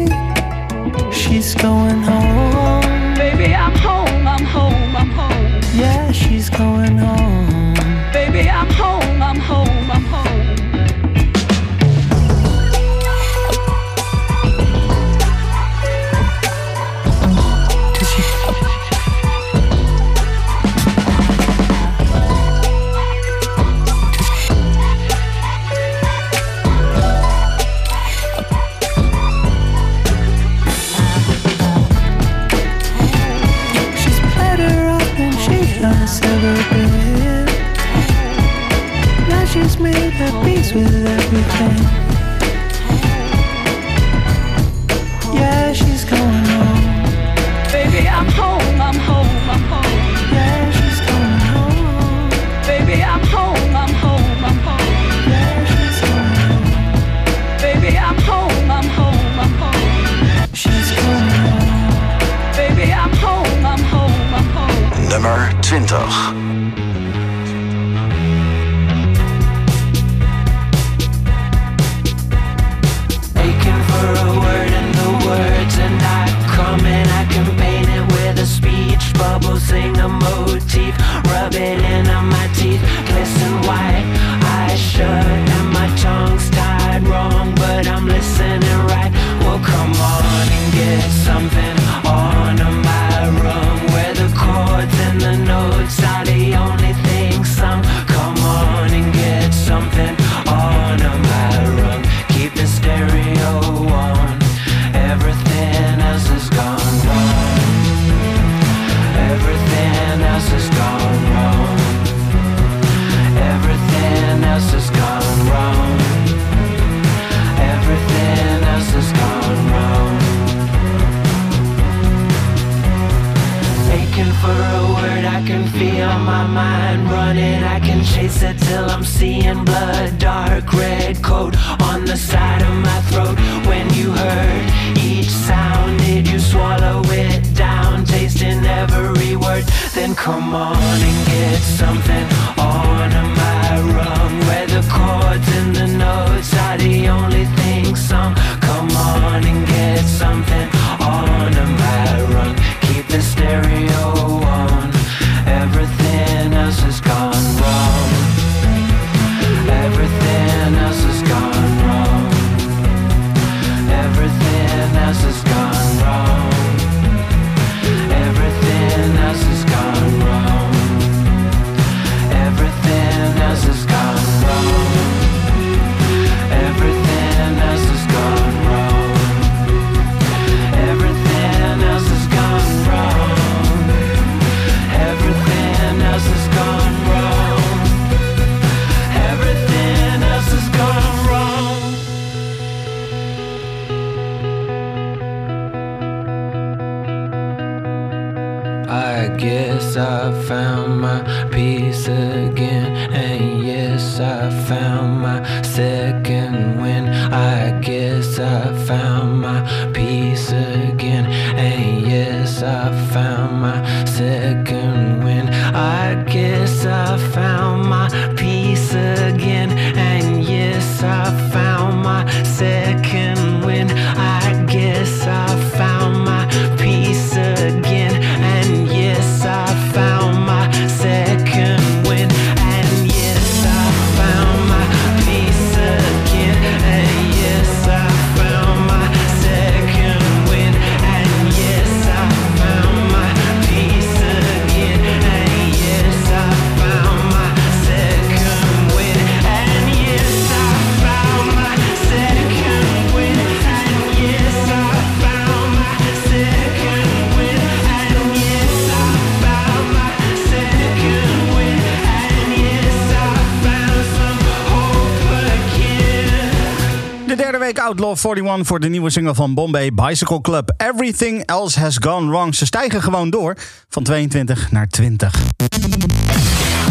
[268.23, 270.73] Derde week Outlaw 41 voor de nieuwe single van Bombay Bicycle Club.
[270.77, 272.55] Everything Else Has Gone Wrong.
[272.55, 273.57] Ze stijgen gewoon door
[273.89, 275.35] van 22 naar 20.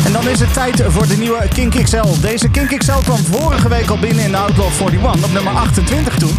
[0.05, 2.21] En dan is het tijd voor de nieuwe Kink XL.
[2.21, 6.17] Deze Kink XL kwam vorige week al binnen in de Outlaw 41 op nummer 28
[6.17, 6.37] toen.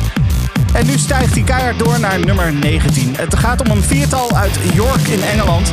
[0.73, 3.15] En nu stijgt hij keihard door naar nummer 19.
[3.17, 5.73] Het gaat om een viertal uit York in Engeland.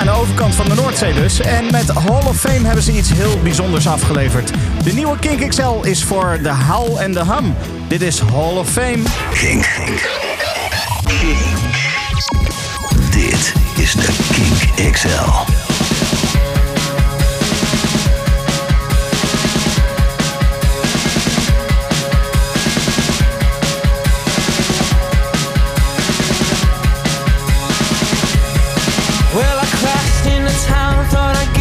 [0.00, 1.40] Aan de overkant van de Noordzee dus.
[1.40, 4.52] En met Hall of Fame hebben ze iets heel bijzonders afgeleverd.
[4.84, 7.54] De nieuwe Kink XL is voor de Howl en de Hum.
[7.88, 9.02] Dit is Hall of Fame.
[9.32, 9.68] Kink.
[13.10, 15.69] Dit is de Kink XL.
[31.10, 31.59] thought I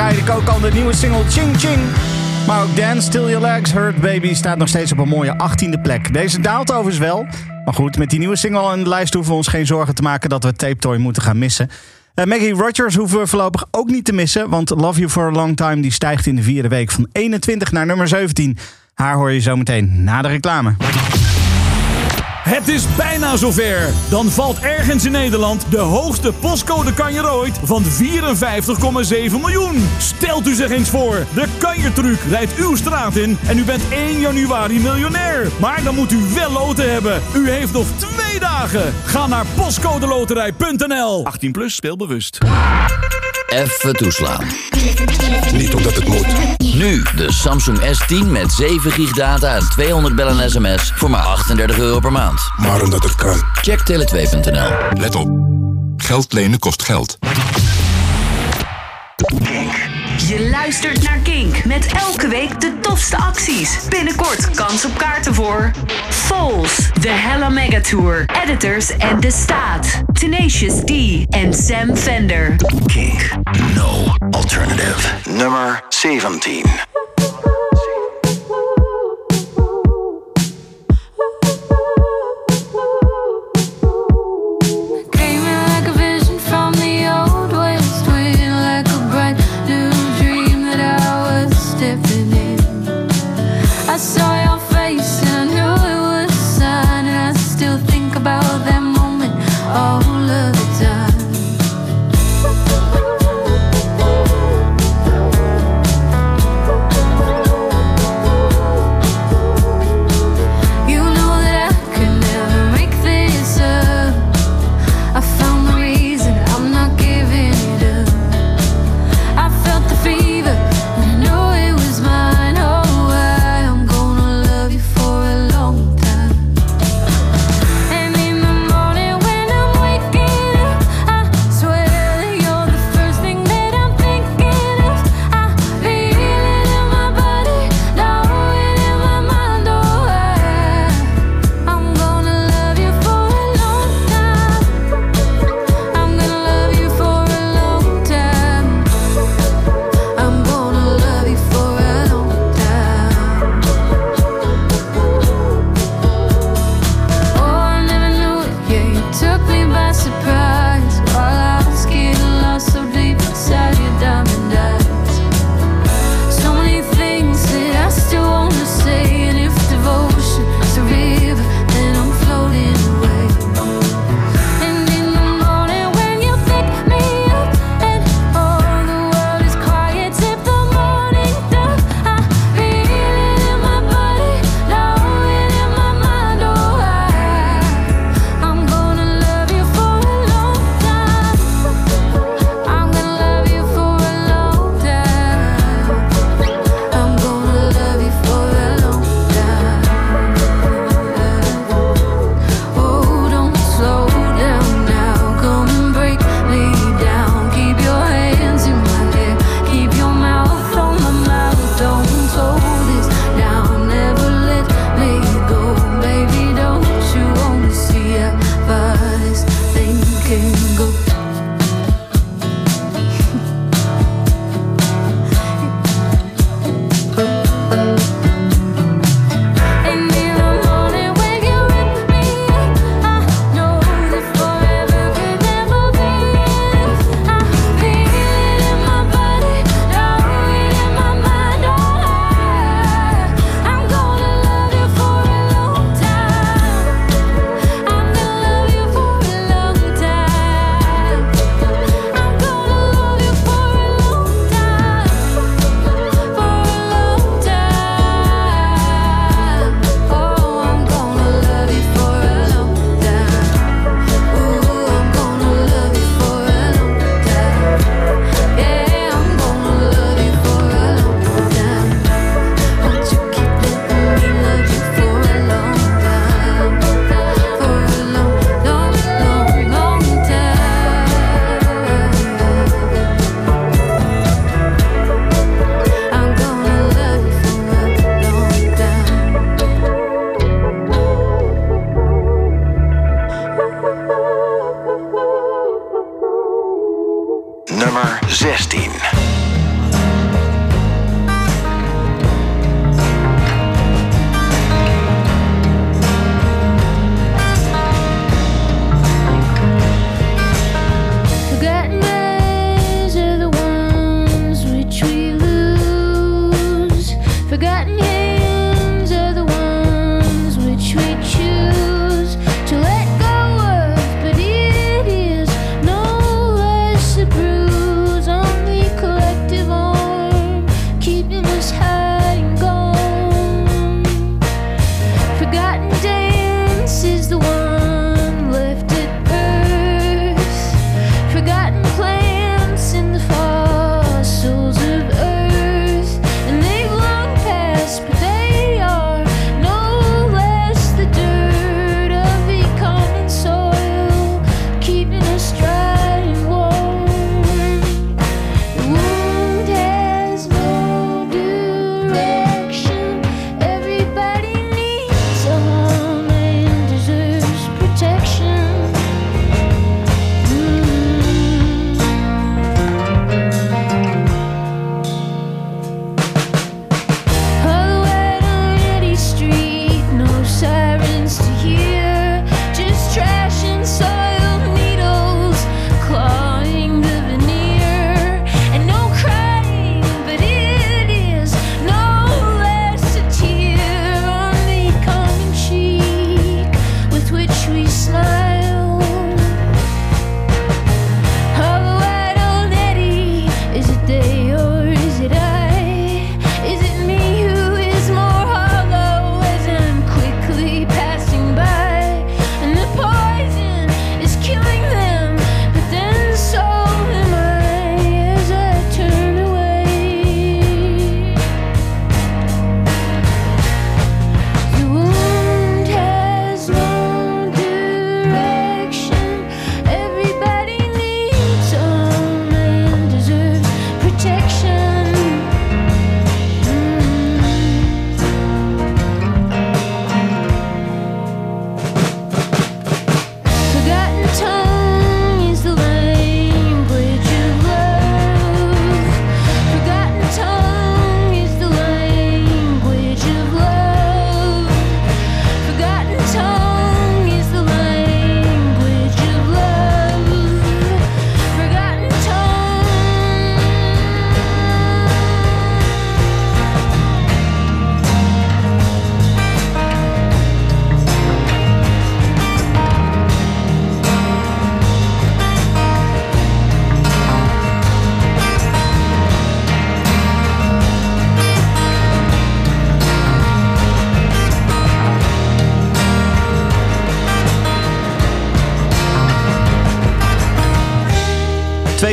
[0.00, 1.80] draaide ik ook al de nieuwe single Ching Ching.
[2.46, 5.80] Maar ook Dance Still Your Legs Hurt Baby staat nog steeds op een mooie 18e
[5.82, 6.12] plek.
[6.12, 7.26] Deze daalt overigens wel.
[7.64, 10.02] Maar goed, met die nieuwe single aan de lijst hoeven we ons geen zorgen te
[10.02, 11.70] maken dat we Tape Toy moeten gaan missen.
[12.14, 15.30] Eh, Maggie Rogers hoeven we voorlopig ook niet te missen, want Love You For A
[15.30, 18.58] Long Time die stijgt in de vierde week van 21 naar nummer 17.
[18.94, 20.74] Haar hoor je zometeen na de reclame.
[22.40, 23.92] Het is bijna zover.
[24.08, 27.90] Dan valt ergens in Nederland de hoogste postcode kanjer ooit van 54,7
[29.30, 29.88] miljoen.
[29.98, 31.26] Stelt u zich eens voor.
[31.34, 35.48] De kanjertruc rijdt uw straat in en u bent 1 januari miljonair.
[35.60, 37.22] Maar dan moet u wel loten hebben.
[37.34, 38.94] U heeft nog twee dagen.
[39.04, 41.24] Ga naar postcodeloterij.nl.
[41.24, 42.38] 18 plus speelbewust.
[43.50, 44.44] Even toeslaan.
[45.52, 46.26] Niet omdat het moet.
[46.74, 51.22] Nu de Samsung S10 met 7 gig data en 200 bellen en sms voor maar
[51.22, 52.40] 38 euro per maand.
[52.56, 53.42] Maar omdat het kan.
[53.52, 54.68] Check tele2.nl.
[55.00, 55.28] Let op.
[55.96, 57.18] Geld lenen kost geld.
[60.30, 63.88] Je luistert naar Kink met elke week de tofste acties.
[63.88, 65.70] Binnenkort kans op kaarten voor
[66.08, 70.90] Foles, The Hella Mega Tour, Editors en De Staat, Tenacious D
[71.28, 72.56] en Sam Fender.
[72.86, 73.30] Kink.
[73.74, 75.08] No alternative.
[75.30, 76.64] Nummer 17.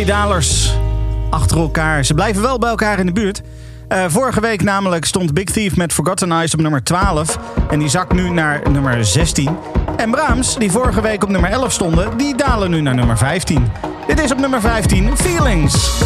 [0.07, 0.73] dalers
[1.29, 2.05] achter elkaar.
[2.05, 3.41] Ze blijven wel bij elkaar in de buurt.
[3.87, 7.39] Eh, vorige week namelijk stond Big Thief met Forgotten Eyes op nummer 12.
[7.69, 9.57] En die zakt nu naar nummer 16.
[9.97, 13.71] En Brahms, die vorige week op nummer 11 stonden, die dalen nu naar nummer 15.
[14.07, 15.99] Dit is op nummer 15 Feelings.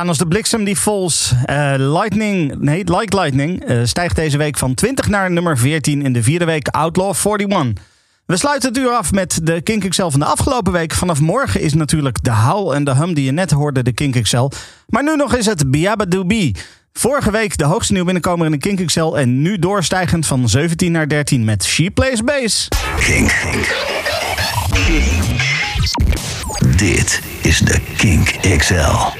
[0.00, 1.32] Gaan als de bliksem die vols.
[1.44, 6.12] Eh, lightning, nee, Like Lightning eh, stijgt deze week van 20 naar nummer 14 in
[6.12, 7.84] de vierde week Outlaw 41.
[8.26, 10.94] We sluiten het uur af met de Kink XL van de afgelopen week.
[10.94, 14.22] Vanaf morgen is natuurlijk de howl en de hum die je net hoorde, de Kink
[14.22, 14.50] XL.
[14.86, 16.54] Maar nu nog is het Biabadoobi.
[16.92, 20.92] Vorige week de hoogste nieuw binnenkomer in de Kink XL en nu doorstijgend van 17
[20.92, 22.68] naar 13 met She Plays Bass.
[22.96, 23.32] Kink.
[26.76, 29.19] Dit is de Kink XL.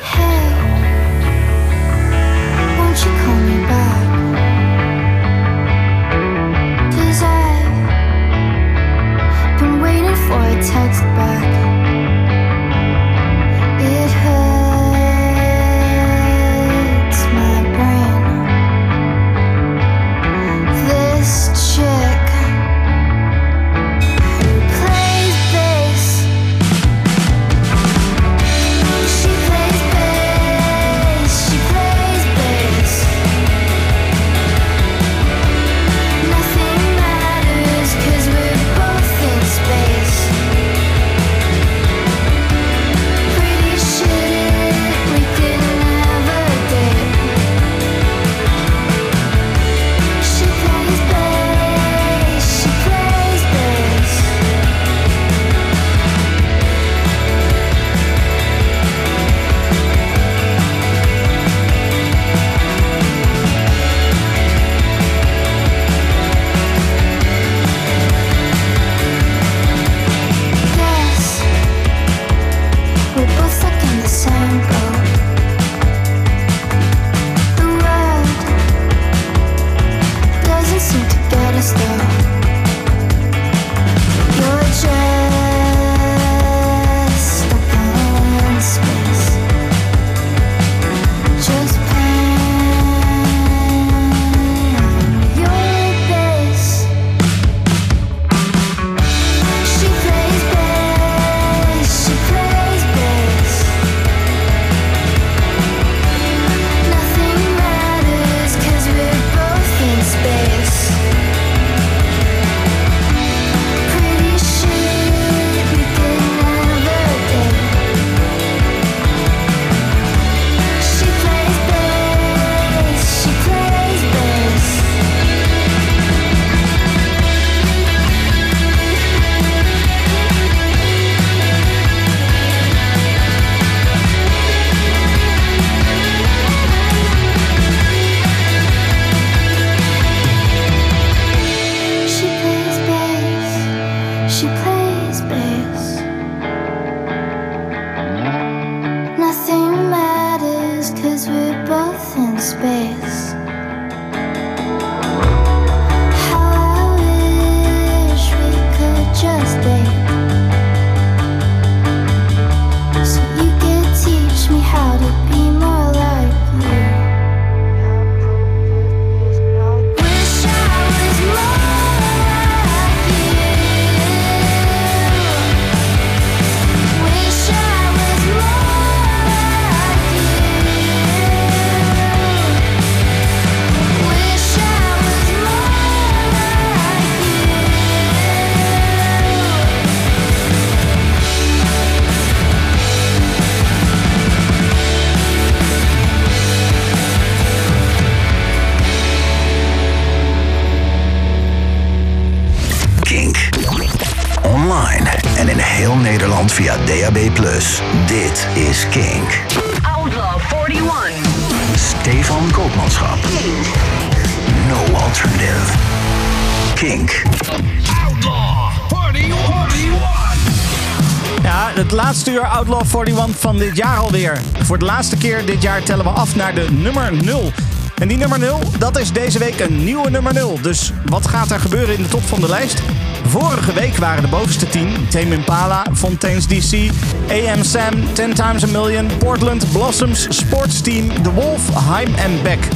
[223.60, 224.40] Dit jaar alweer.
[224.62, 227.52] Voor de laatste keer dit jaar tellen we af naar de nummer 0.
[227.98, 230.58] En die nummer 0, dat is deze week een nieuwe nummer 0.
[230.62, 232.82] Dus wat gaat er gebeuren in de top van de lijst?
[233.26, 236.90] Vorige week waren de bovenste 10 Tame Impala, Fontaine's DC,
[237.28, 242.68] AM Sam, 10 Times a Million, Portland, Blossoms, Sports Team, The Wolf, Heim en Beck.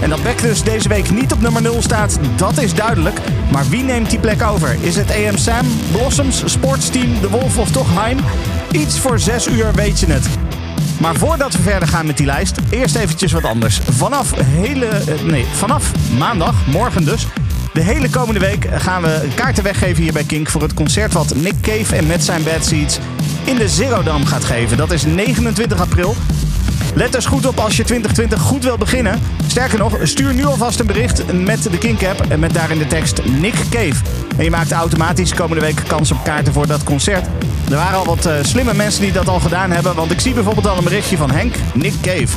[0.00, 3.20] En dat Beck dus deze week niet op nummer 0 staat, dat is duidelijk.
[3.50, 4.76] Maar wie neemt die plek over?
[4.80, 8.18] Is het AM Sam, Blossoms, Sportsteam, The Wolf of toch Heim?
[8.70, 10.28] Iets voor 6 uur weet je het.
[11.00, 13.80] Maar voordat we verder gaan met die lijst, eerst eventjes wat anders.
[13.90, 17.26] Vanaf, hele, eh, nee, vanaf maandag, morgen dus,
[17.72, 21.34] de hele komende week gaan we kaarten weggeven hier bij Kink voor het concert wat
[21.34, 22.98] Nick Cave en met zijn Bad Seeds
[23.44, 24.76] in de Zero gaat geven.
[24.76, 26.14] Dat is 29 april.
[26.94, 29.20] Let dus goed op als je 2020 goed wil beginnen.
[29.46, 32.86] Sterker nog, stuur nu alvast een bericht met de Kink app en met daarin de
[32.86, 34.02] tekst Nick Cave.
[34.36, 37.26] En je maakt automatisch komende week kans op kaarten voor dat concert.
[37.70, 40.34] Er waren al wat eh, slimme mensen die dat al gedaan hebben, want ik zie
[40.34, 42.36] bijvoorbeeld al een berichtje van Henk, Nick Cave.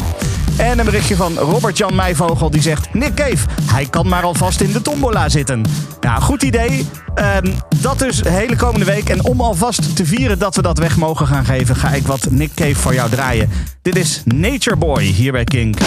[0.57, 2.93] En een berichtje van Robert-Jan Meijvogel die zegt...
[2.93, 5.65] Nick Cave, hij kan maar alvast in de tombola zitten.
[6.01, 6.85] Ja, goed idee.
[7.15, 7.51] Ehm,
[7.81, 9.09] dat dus de hele komende week.
[9.09, 11.75] En om alvast te vieren dat we dat weg mogen gaan geven...
[11.75, 13.49] ga ik wat Nick Cave voor jou draaien.
[13.81, 15.77] Dit is Nature Boy hier bij Kink.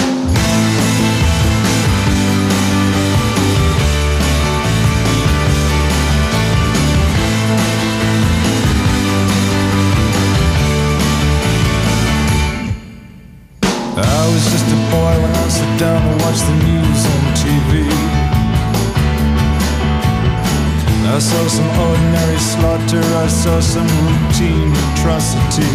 [21.44, 25.74] Saw some ordinary slaughter, I saw some routine atrocity.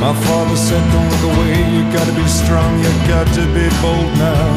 [0.00, 4.12] My father said, Don't look away, you gotta be strong, you got to be bold
[4.16, 4.54] now.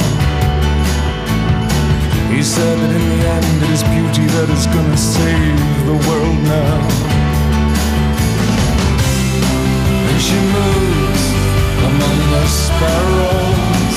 [2.32, 5.60] He said that in the end it is beauty that is gonna save
[5.90, 6.80] the world now.
[10.08, 11.24] And she moves
[11.90, 13.96] among the sparrows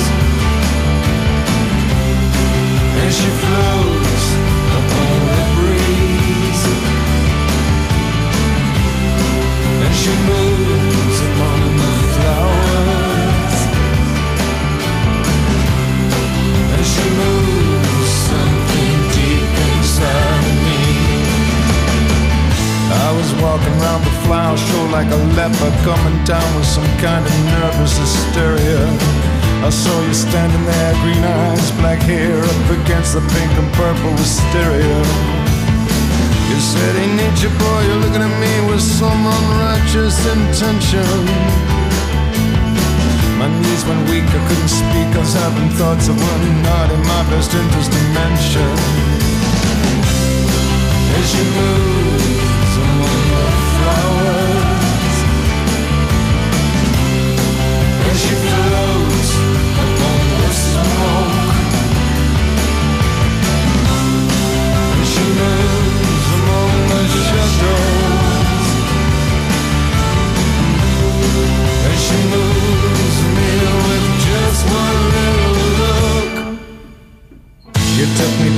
[3.01, 4.18] And she floats
[26.99, 28.83] kind of nervous hysteria.
[29.63, 34.11] I saw you standing there, green eyes, black hair up against the pink and purple
[34.19, 34.99] hysteria.
[36.51, 41.23] You said, Hey, nature boy, you're looking at me with some unrighteous intention.
[43.39, 47.03] My knees went weak, I couldn't speak, I was having thoughts that were not in
[47.07, 48.75] my best interest to mention.
[51.15, 52.58] As you moves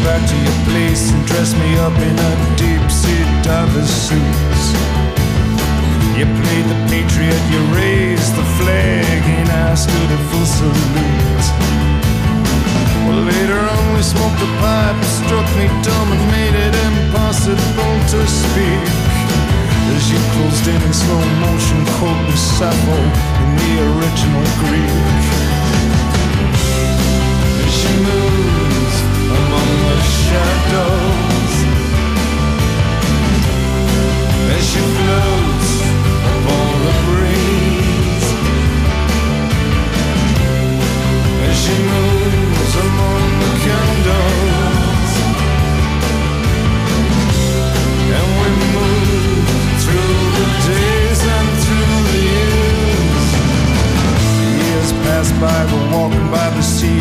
[0.05, 5.30] back to your place and dressed me up in a deep sea diver's suits.
[6.21, 11.47] You played the patriot, you raised the flag, and I stood at full salute.
[13.09, 18.21] Well, later on we smoked a pipe, struck me dumb and made it impossible to
[18.29, 18.85] speak.
[19.97, 23.01] As you closed in in slow motion, quoting Sappho
[23.41, 25.25] in the original Greek.
[27.65, 28.97] As she moves
[29.41, 31.55] among the shadows
[34.53, 35.60] as she floats
[55.41, 56.99] by we're walking by the sea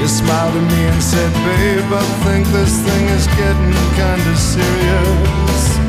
[0.00, 5.87] you smiled at me and said, Babe, I think this thing is getting kinda serious.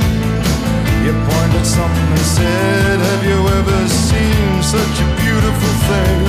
[1.06, 6.22] You pointed something and said, Have you ever seen such a beautiful thing?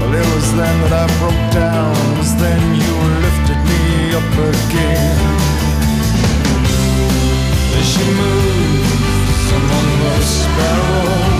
[0.00, 1.96] Well, it was then that I broke down.
[2.12, 2.92] It was then you
[3.24, 3.84] lifted me
[4.20, 5.18] up again.
[7.78, 11.39] As she moves among the sparrows,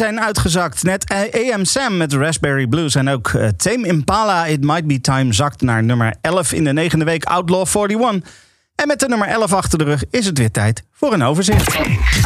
[0.00, 0.82] zijn uitgezakt.
[0.82, 5.32] Net AM Sam met Raspberry Blues en ook eh, Tame Impala It Might Be Time
[5.32, 8.30] zakt naar nummer 11 in de negende week Outlaw 41.
[8.74, 11.76] En met de nummer 11 achter de rug is het weer tijd voor een overzicht.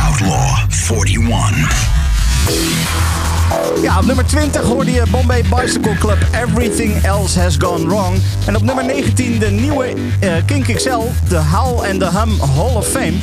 [0.00, 0.58] Outlaw
[0.90, 1.92] 41.
[3.82, 6.18] Ja, op nummer 20 hoorde je Bombay Bicycle Club
[6.48, 8.18] Everything Else Has Gone Wrong.
[8.46, 12.74] En op nummer 19 de nieuwe eh, Kink XL, de Howl and the Hum Hall
[12.76, 13.16] of Fame.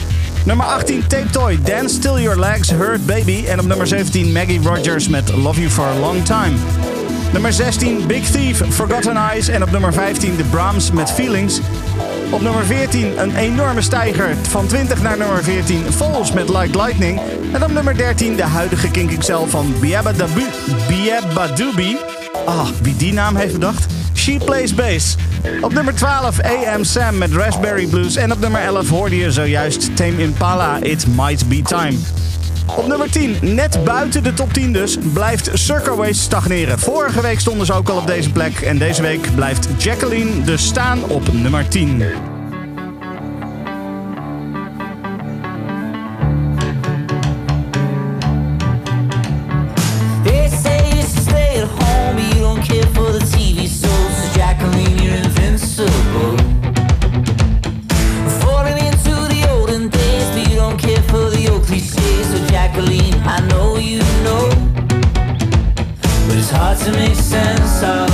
[0.45, 3.43] Nummer 18 Tape Toy, Dance Till Your Legs Hurt Baby.
[3.47, 6.55] En op nummer 17 Maggie Rogers met Love You For A Long Time.
[7.33, 9.47] Nummer 16 Big Thief, Forgotten Eyes.
[9.47, 11.59] En op nummer 15 The Brahms met Feelings.
[12.31, 17.21] Op nummer 14 een enorme stijger van 20 naar nummer 14 Falls met Like Lightning.
[17.53, 20.11] En op nummer 13 de huidige Kink XL van Biabba
[20.87, 22.20] Biabba Doobie.
[22.45, 23.85] Ah, wie die naam heeft bedacht?
[24.13, 25.15] She Plays Bass.
[25.61, 28.15] Op nummer 12 AM Sam met Raspberry Blues.
[28.15, 31.97] En op nummer 11 hoorde je zojuist Tame Impala It Might Be Time.
[32.77, 36.79] Op nummer 10, net buiten de top 10 dus, blijft Circa Waste stagneren.
[36.79, 38.59] Vorige week stonden ze ook al op deze plek.
[38.61, 42.03] En deze week blijft Jacqueline dus staan op nummer 10.
[66.77, 68.10] To make sense of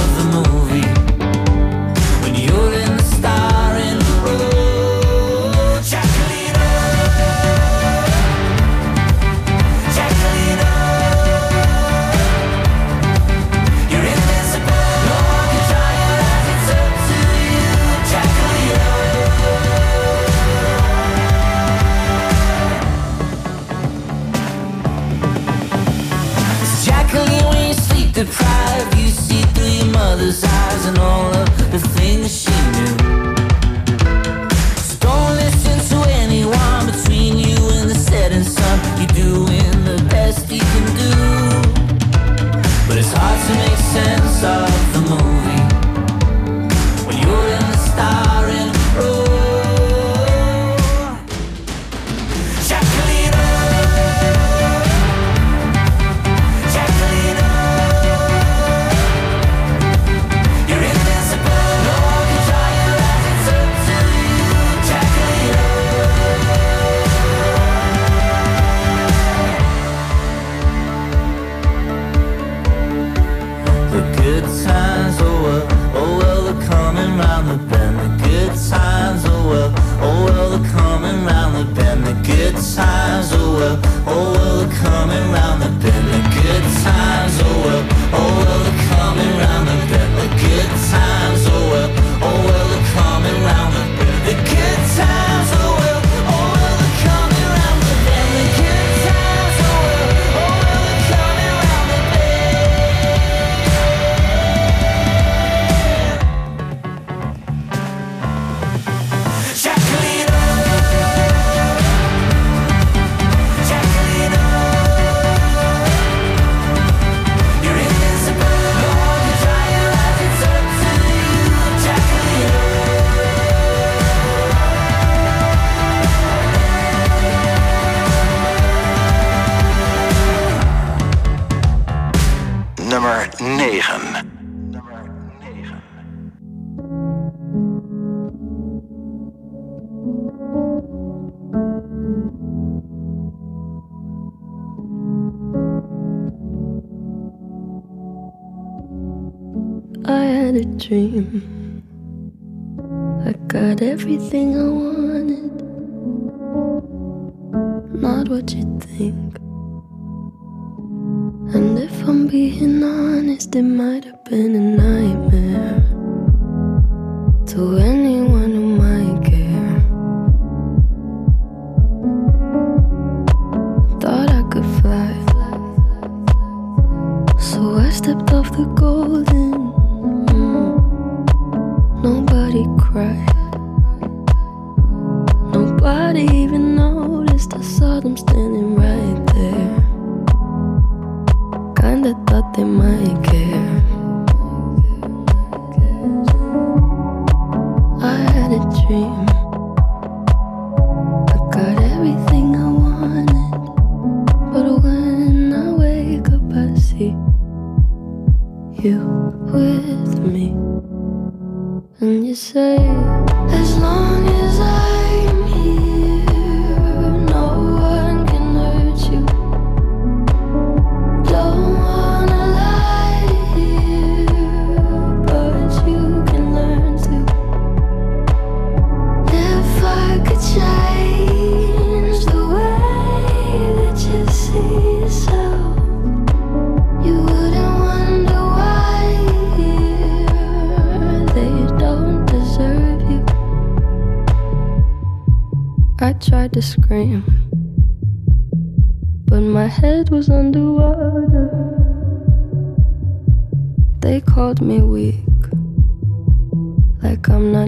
[212.00, 214.47] And you say, as long as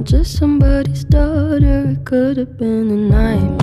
[0.10, 1.92] just somebody's daughter.
[1.92, 3.59] It could have been a nightmare.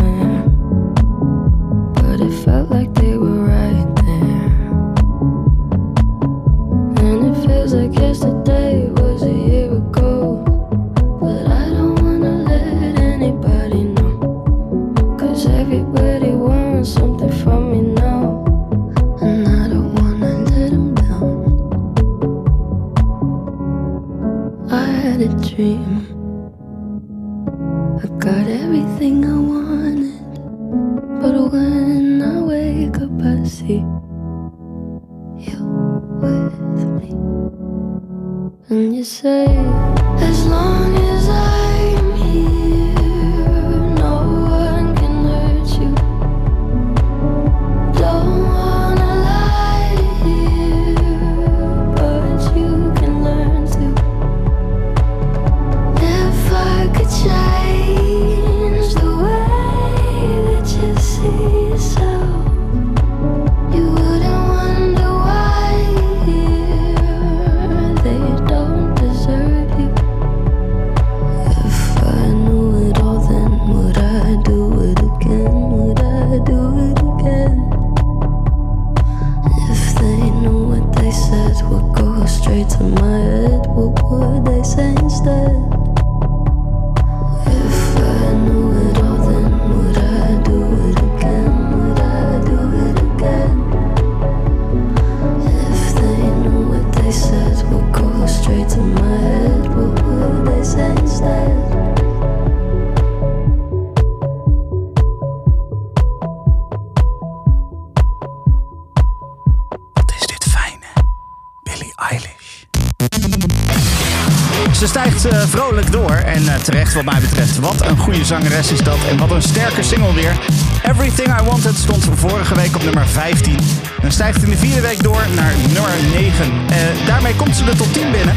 [119.46, 120.38] sterke single weer.
[120.82, 123.58] Everything I Wanted stond vorige week op nummer 15.
[124.02, 126.52] En stijgt in de vierde week door naar nummer 9.
[126.68, 128.34] Eh, daarmee komt ze de tot 10 binnen.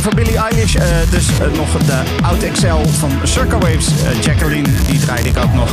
[0.00, 3.88] Voor Billie Eilish eh, dus eh, nog de Out Excel van Circa Waves.
[4.20, 5.70] Jacqueline, die draaide ik ook nog.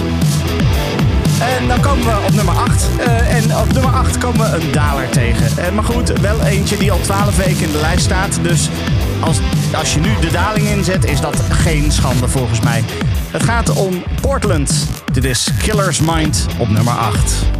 [1.60, 2.88] En dan komen we op nummer 8.
[3.30, 5.74] En op nummer 8 komen we een daler tegen.
[5.74, 8.40] Maar goed, wel eentje die al 12 weken in de lijst staat.
[8.42, 8.70] Dus
[9.20, 9.40] als,
[9.74, 12.84] als je nu de daling inzet, is dat geen schande volgens mij.
[13.32, 14.88] Het gaat om Portland.
[15.14, 17.51] Dit is Killer's Mind op nummer 8.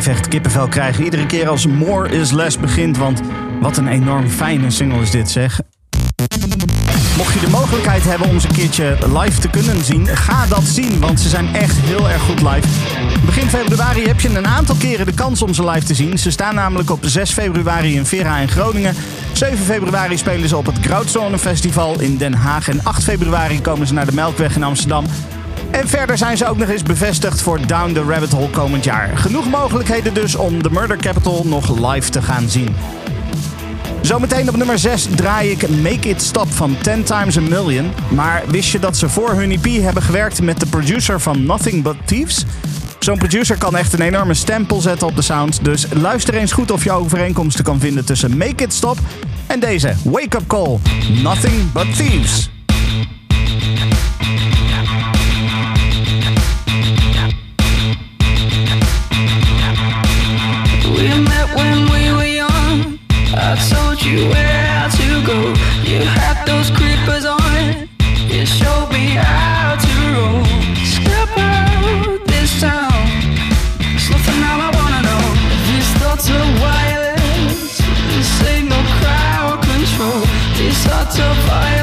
[0.00, 2.96] Blijf echt kippenvel krijgen iedere keer als More is Less begint.
[2.96, 3.20] Want
[3.60, 5.60] wat een enorm fijne single is dit zeg.
[7.16, 10.62] mocht je de mogelijkheid hebben om ze een keertje live te kunnen zien, ga dat
[10.62, 12.68] zien, want ze zijn echt heel erg goed live.
[13.26, 16.18] Begin februari heb je een aantal keren de kans om ze live te zien.
[16.18, 18.94] Ze staan namelijk op 6 februari in Vera in Groningen.
[19.32, 22.68] 7 februari spelen ze op het Krautzone Festival in Den Haag.
[22.68, 25.04] En 8 februari komen ze naar de Melkweg in Amsterdam.
[25.74, 29.18] En verder zijn ze ook nog eens bevestigd voor Down the Rabbit Hole komend jaar.
[29.18, 32.76] Genoeg mogelijkheden dus om de Murder Capital nog live te gaan zien.
[34.00, 37.92] Zometeen op nummer 6 draai ik Make It Stop van 10 Times a Million.
[38.08, 41.82] Maar wist je dat ze voor hun EP hebben gewerkt met de producer van Nothing
[41.82, 42.44] But Thieves?
[42.98, 45.64] Zo'n producer kan echt een enorme stempel zetten op de sound.
[45.64, 48.98] Dus luister eens goed of je overeenkomsten kan vinden tussen Make It Stop
[49.46, 50.78] en deze Wake Up Call.
[51.22, 52.53] Nothing But Thieves.
[64.04, 65.38] You where to go.
[65.82, 67.40] You had those creepers on.
[67.40, 67.88] It.
[68.28, 70.44] You showed me how to roll.
[70.84, 72.92] Step out this town.
[73.80, 75.24] There's nothing now I wanna know.
[75.68, 77.78] These thoughts of violence.
[78.12, 80.20] This ain't no crowd control.
[80.58, 81.73] These thoughts of violence.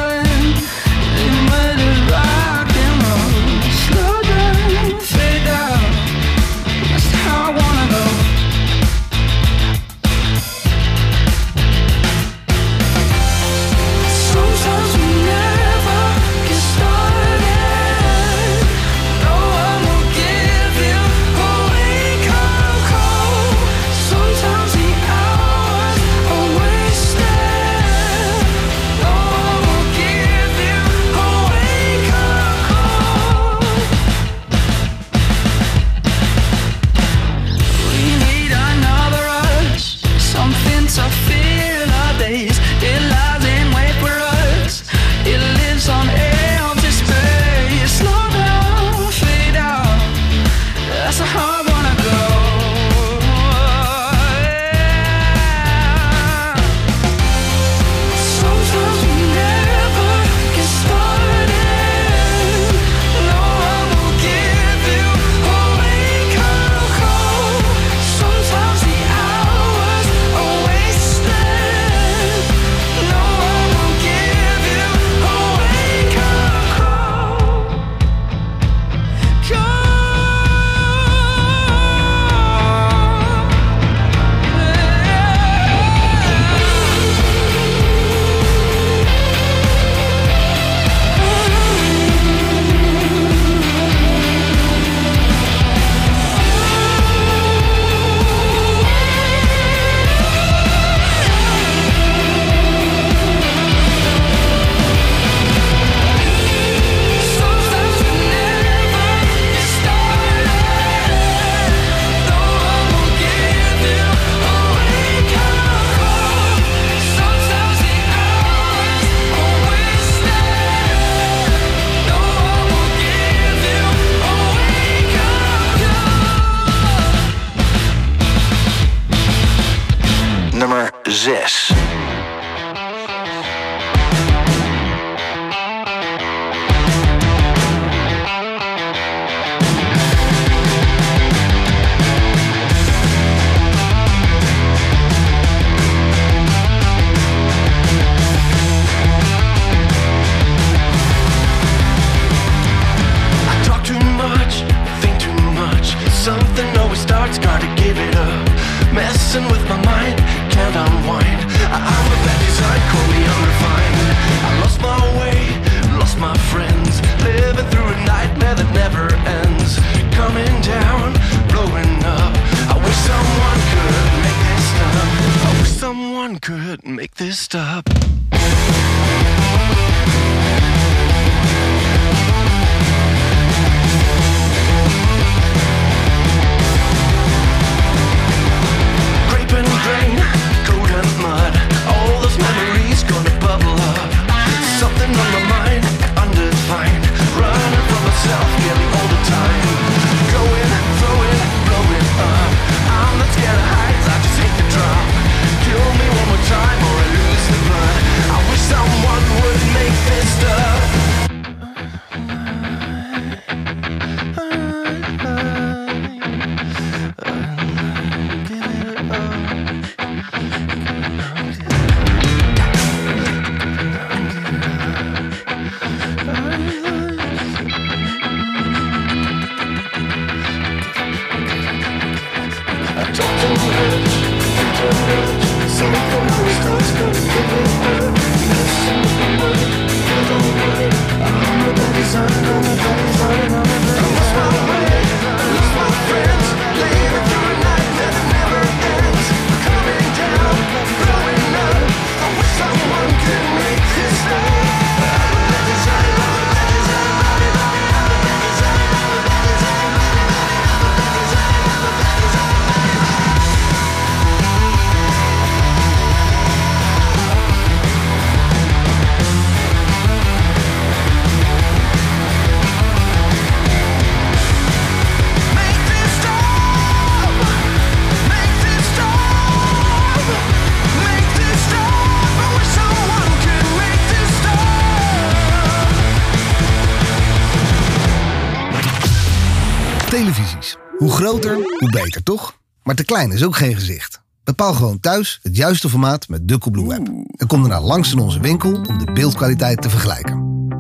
[293.02, 294.22] Te klein is ook geen gezicht.
[294.44, 297.08] Bepaal gewoon thuis het juiste formaat met de Coolblue app.
[297.36, 300.34] En kom daarna langs in onze winkel om de beeldkwaliteit te vergelijken.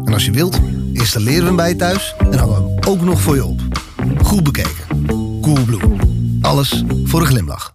[0.03, 0.59] En als je wilt,
[0.93, 3.61] installeren we hem bij je thuis en hangen we hem ook nog voor je op.
[4.23, 5.07] Goed bekeken.
[5.41, 5.97] Coolblue.
[6.41, 7.70] Alles voor een glimlach.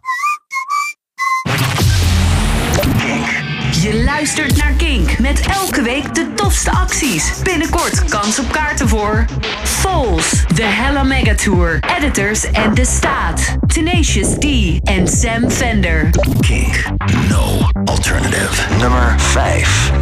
[5.87, 7.43] Week de tofste acties.
[7.43, 9.25] Binnenkort kans op kaarten voor
[9.65, 14.45] Foles, The Hella Mega Tour, Editors en De Staat, Tenacious D
[14.85, 16.11] en Sam Fender.
[16.41, 16.85] Kink.
[17.29, 18.77] No alternative.
[18.79, 19.93] Nummer 5.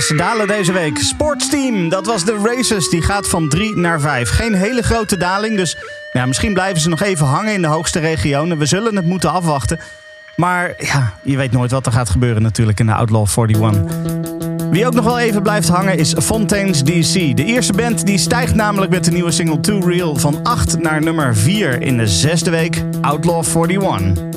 [0.00, 0.98] Ze dalen deze week.
[0.98, 2.88] Sportsteam, dat was de Races.
[2.88, 4.30] Die gaat van 3 naar 5.
[4.30, 5.76] Geen hele grote daling, dus
[6.12, 8.58] ja, misschien blijven ze nog even hangen in de hoogste regionen.
[8.58, 9.80] We zullen het moeten afwachten.
[10.36, 13.96] Maar ja, je weet nooit wat er gaat gebeuren natuurlijk in de Outlaw 41.
[14.70, 17.36] Wie ook nog wel even blijft hangen is Fontaines DC.
[17.36, 21.02] De eerste band die stijgt namelijk met de nieuwe single Too Real van 8 naar
[21.02, 24.33] nummer 4 in de zesde week Outlaw 41.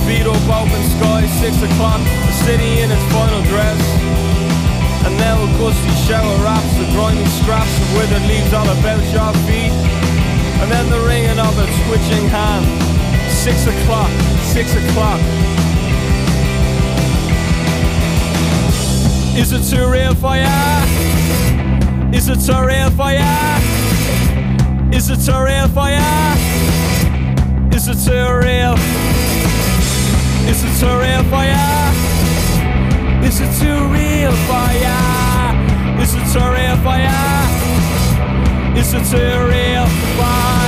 [0.00, 3.80] Up open sky, six o'clock, the city in its final dress.
[5.04, 9.32] And now a gusty shower wraps the grimy scraps of withered leaves all about your
[9.46, 9.72] feet.
[10.60, 12.66] And then the ringing of a twitching hand.
[13.32, 14.10] Six o'clock,
[14.52, 15.20] six o'clock.
[19.36, 20.84] Is it too real for ya?
[22.12, 23.58] Is it too real for ya?
[24.92, 26.34] Is it too real for ya?
[27.72, 28.99] Is it too real?
[30.48, 31.66] Is it too real for ya?
[33.22, 34.98] Is it too real for ya?
[36.00, 37.20] Is it too real for ya?
[38.76, 39.86] Is it too real
[40.16, 40.59] for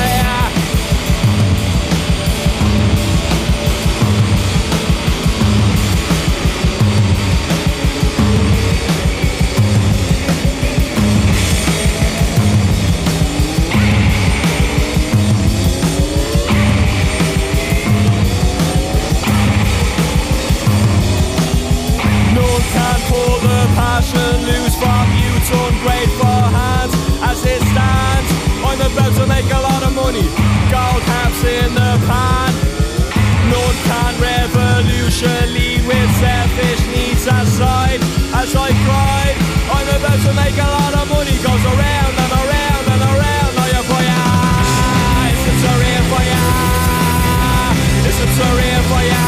[24.03, 28.31] passion loose from youth's ungrateful hands as it stands.
[28.67, 30.27] I'm about to make a lot of money,
[30.71, 32.51] gold caps in the pan.
[33.51, 38.01] None can revolution lead with selfish needs aside.
[38.35, 39.37] As I cried,
[39.71, 43.53] I'm about to make a lot of money, goes around and around and around.
[43.63, 44.23] Are you for ya?
[45.31, 46.43] Is it so real for ya?
[48.09, 49.25] Is it so real for ya?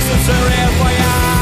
[0.00, 1.41] Is it so real for ya?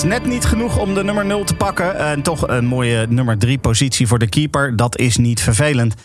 [0.00, 1.98] net niet genoeg om de nummer 0 te pakken.
[1.98, 4.76] En toch een mooie nummer 3 positie voor de keeper.
[4.76, 5.94] Dat is niet vervelend.
[5.94, 6.04] Nou,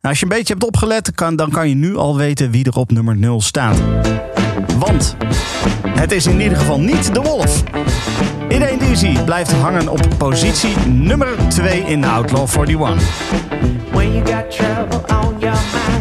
[0.00, 2.76] als je een beetje hebt opgelet, kan, dan kan je nu al weten wie er
[2.76, 3.76] op nummer 0 staat.
[4.78, 5.16] Want
[5.88, 7.62] het is in ieder geval niet de Wolf.
[8.48, 13.02] Iedereen Dizzy blijft hangen op positie nummer 2 in de Outlaw 41.
[13.92, 15.97] When you got trouble on your mind.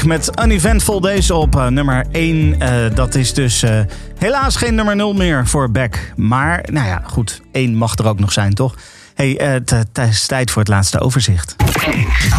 [0.00, 2.60] Back met Uneventful Days op eh, nummer 1.
[2.60, 3.80] Eh, dat is dus eh,
[4.18, 6.12] helaas geen nummer 0 meer voor Back.
[6.16, 7.40] Maar, nou ja, goed.
[7.52, 8.74] 1 mag er ook nog zijn, toch?
[9.14, 11.56] hey, het is tijd voor het laatste overzicht.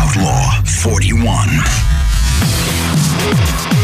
[0.03, 0.53] Outlaw
[0.99, 1.83] 41.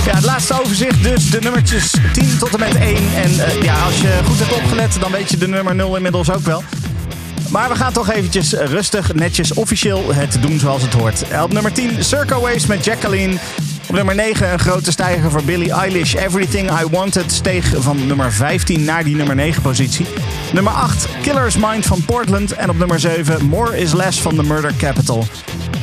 [0.05, 1.29] Ja, het laatste overzicht dus.
[1.29, 2.95] De nummertjes 10 tot en met 1.
[3.15, 3.31] En
[3.61, 6.63] ja, als je goed hebt opgelet, dan weet je de nummer 0 inmiddels ook wel.
[7.49, 11.23] Maar we gaan toch eventjes rustig, netjes, officieel het doen zoals het hoort.
[11.43, 13.35] Op nummer 10, Circo Waves met Jacqueline.
[13.89, 16.15] Op nummer 9 een grote stijger voor Billie Eilish.
[16.15, 20.05] Everything I Wanted steeg van nummer 15 naar die nummer 9 positie.
[20.53, 22.51] Nummer 8, Killer's Mind van Portland.
[22.51, 25.25] En op nummer 7, More Is Less van The Murder Capital.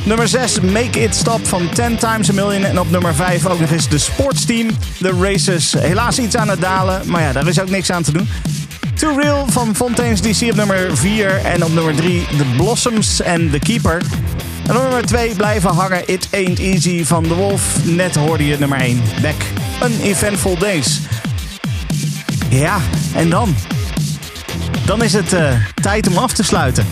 [0.03, 2.63] Nummer 6, Make It Stop van 10 Times a Million.
[2.63, 4.69] En op nummer 5 ook nog eens de sportsteam,
[4.99, 5.73] The Races.
[5.73, 8.29] Helaas iets aan het dalen, maar ja, daar is ook niks aan te doen.
[8.95, 11.41] Too Real van Fontaine's DC op nummer 4.
[11.45, 14.01] En op nummer 3 The Blossoms en The Keeper.
[14.67, 17.85] En op nummer 2 blijven hangen It Ain't Easy van The Wolf.
[17.85, 19.01] Net hoorde je nummer 1.
[19.21, 19.35] Back.
[19.83, 20.99] Uneventful Days.
[22.49, 22.77] Ja,
[23.15, 23.55] en dan?
[24.85, 25.51] Dan is het eh,
[25.81, 26.85] tijd om af te sluiten.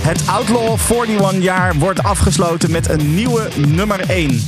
[0.00, 4.40] Het Outlaw 41 jaar wordt afgesloten met een nieuwe nummer 1.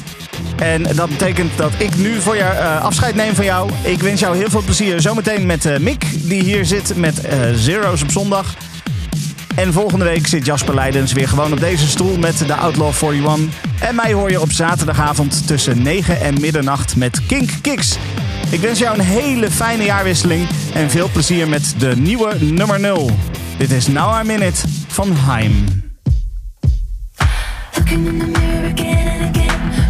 [0.63, 3.71] En dat betekent dat ik nu voor jou eh, afscheid neem van jou.
[3.83, 7.39] Ik wens jou heel veel plezier zometeen met eh, Mick, die hier zit met eh,
[7.55, 8.55] Zero's op zondag.
[9.55, 13.39] En volgende week zit Jasper Leidens weer gewoon op deze stoel met de Outlaw 41.
[13.81, 17.97] En mij hoor je op zaterdagavond tussen 9 en middernacht met Kink Kicks.
[18.51, 23.11] Ik wens jou een hele fijne jaarwisseling en veel plezier met de nieuwe nummer 0.
[23.57, 25.65] Dit is Now In It van Heim.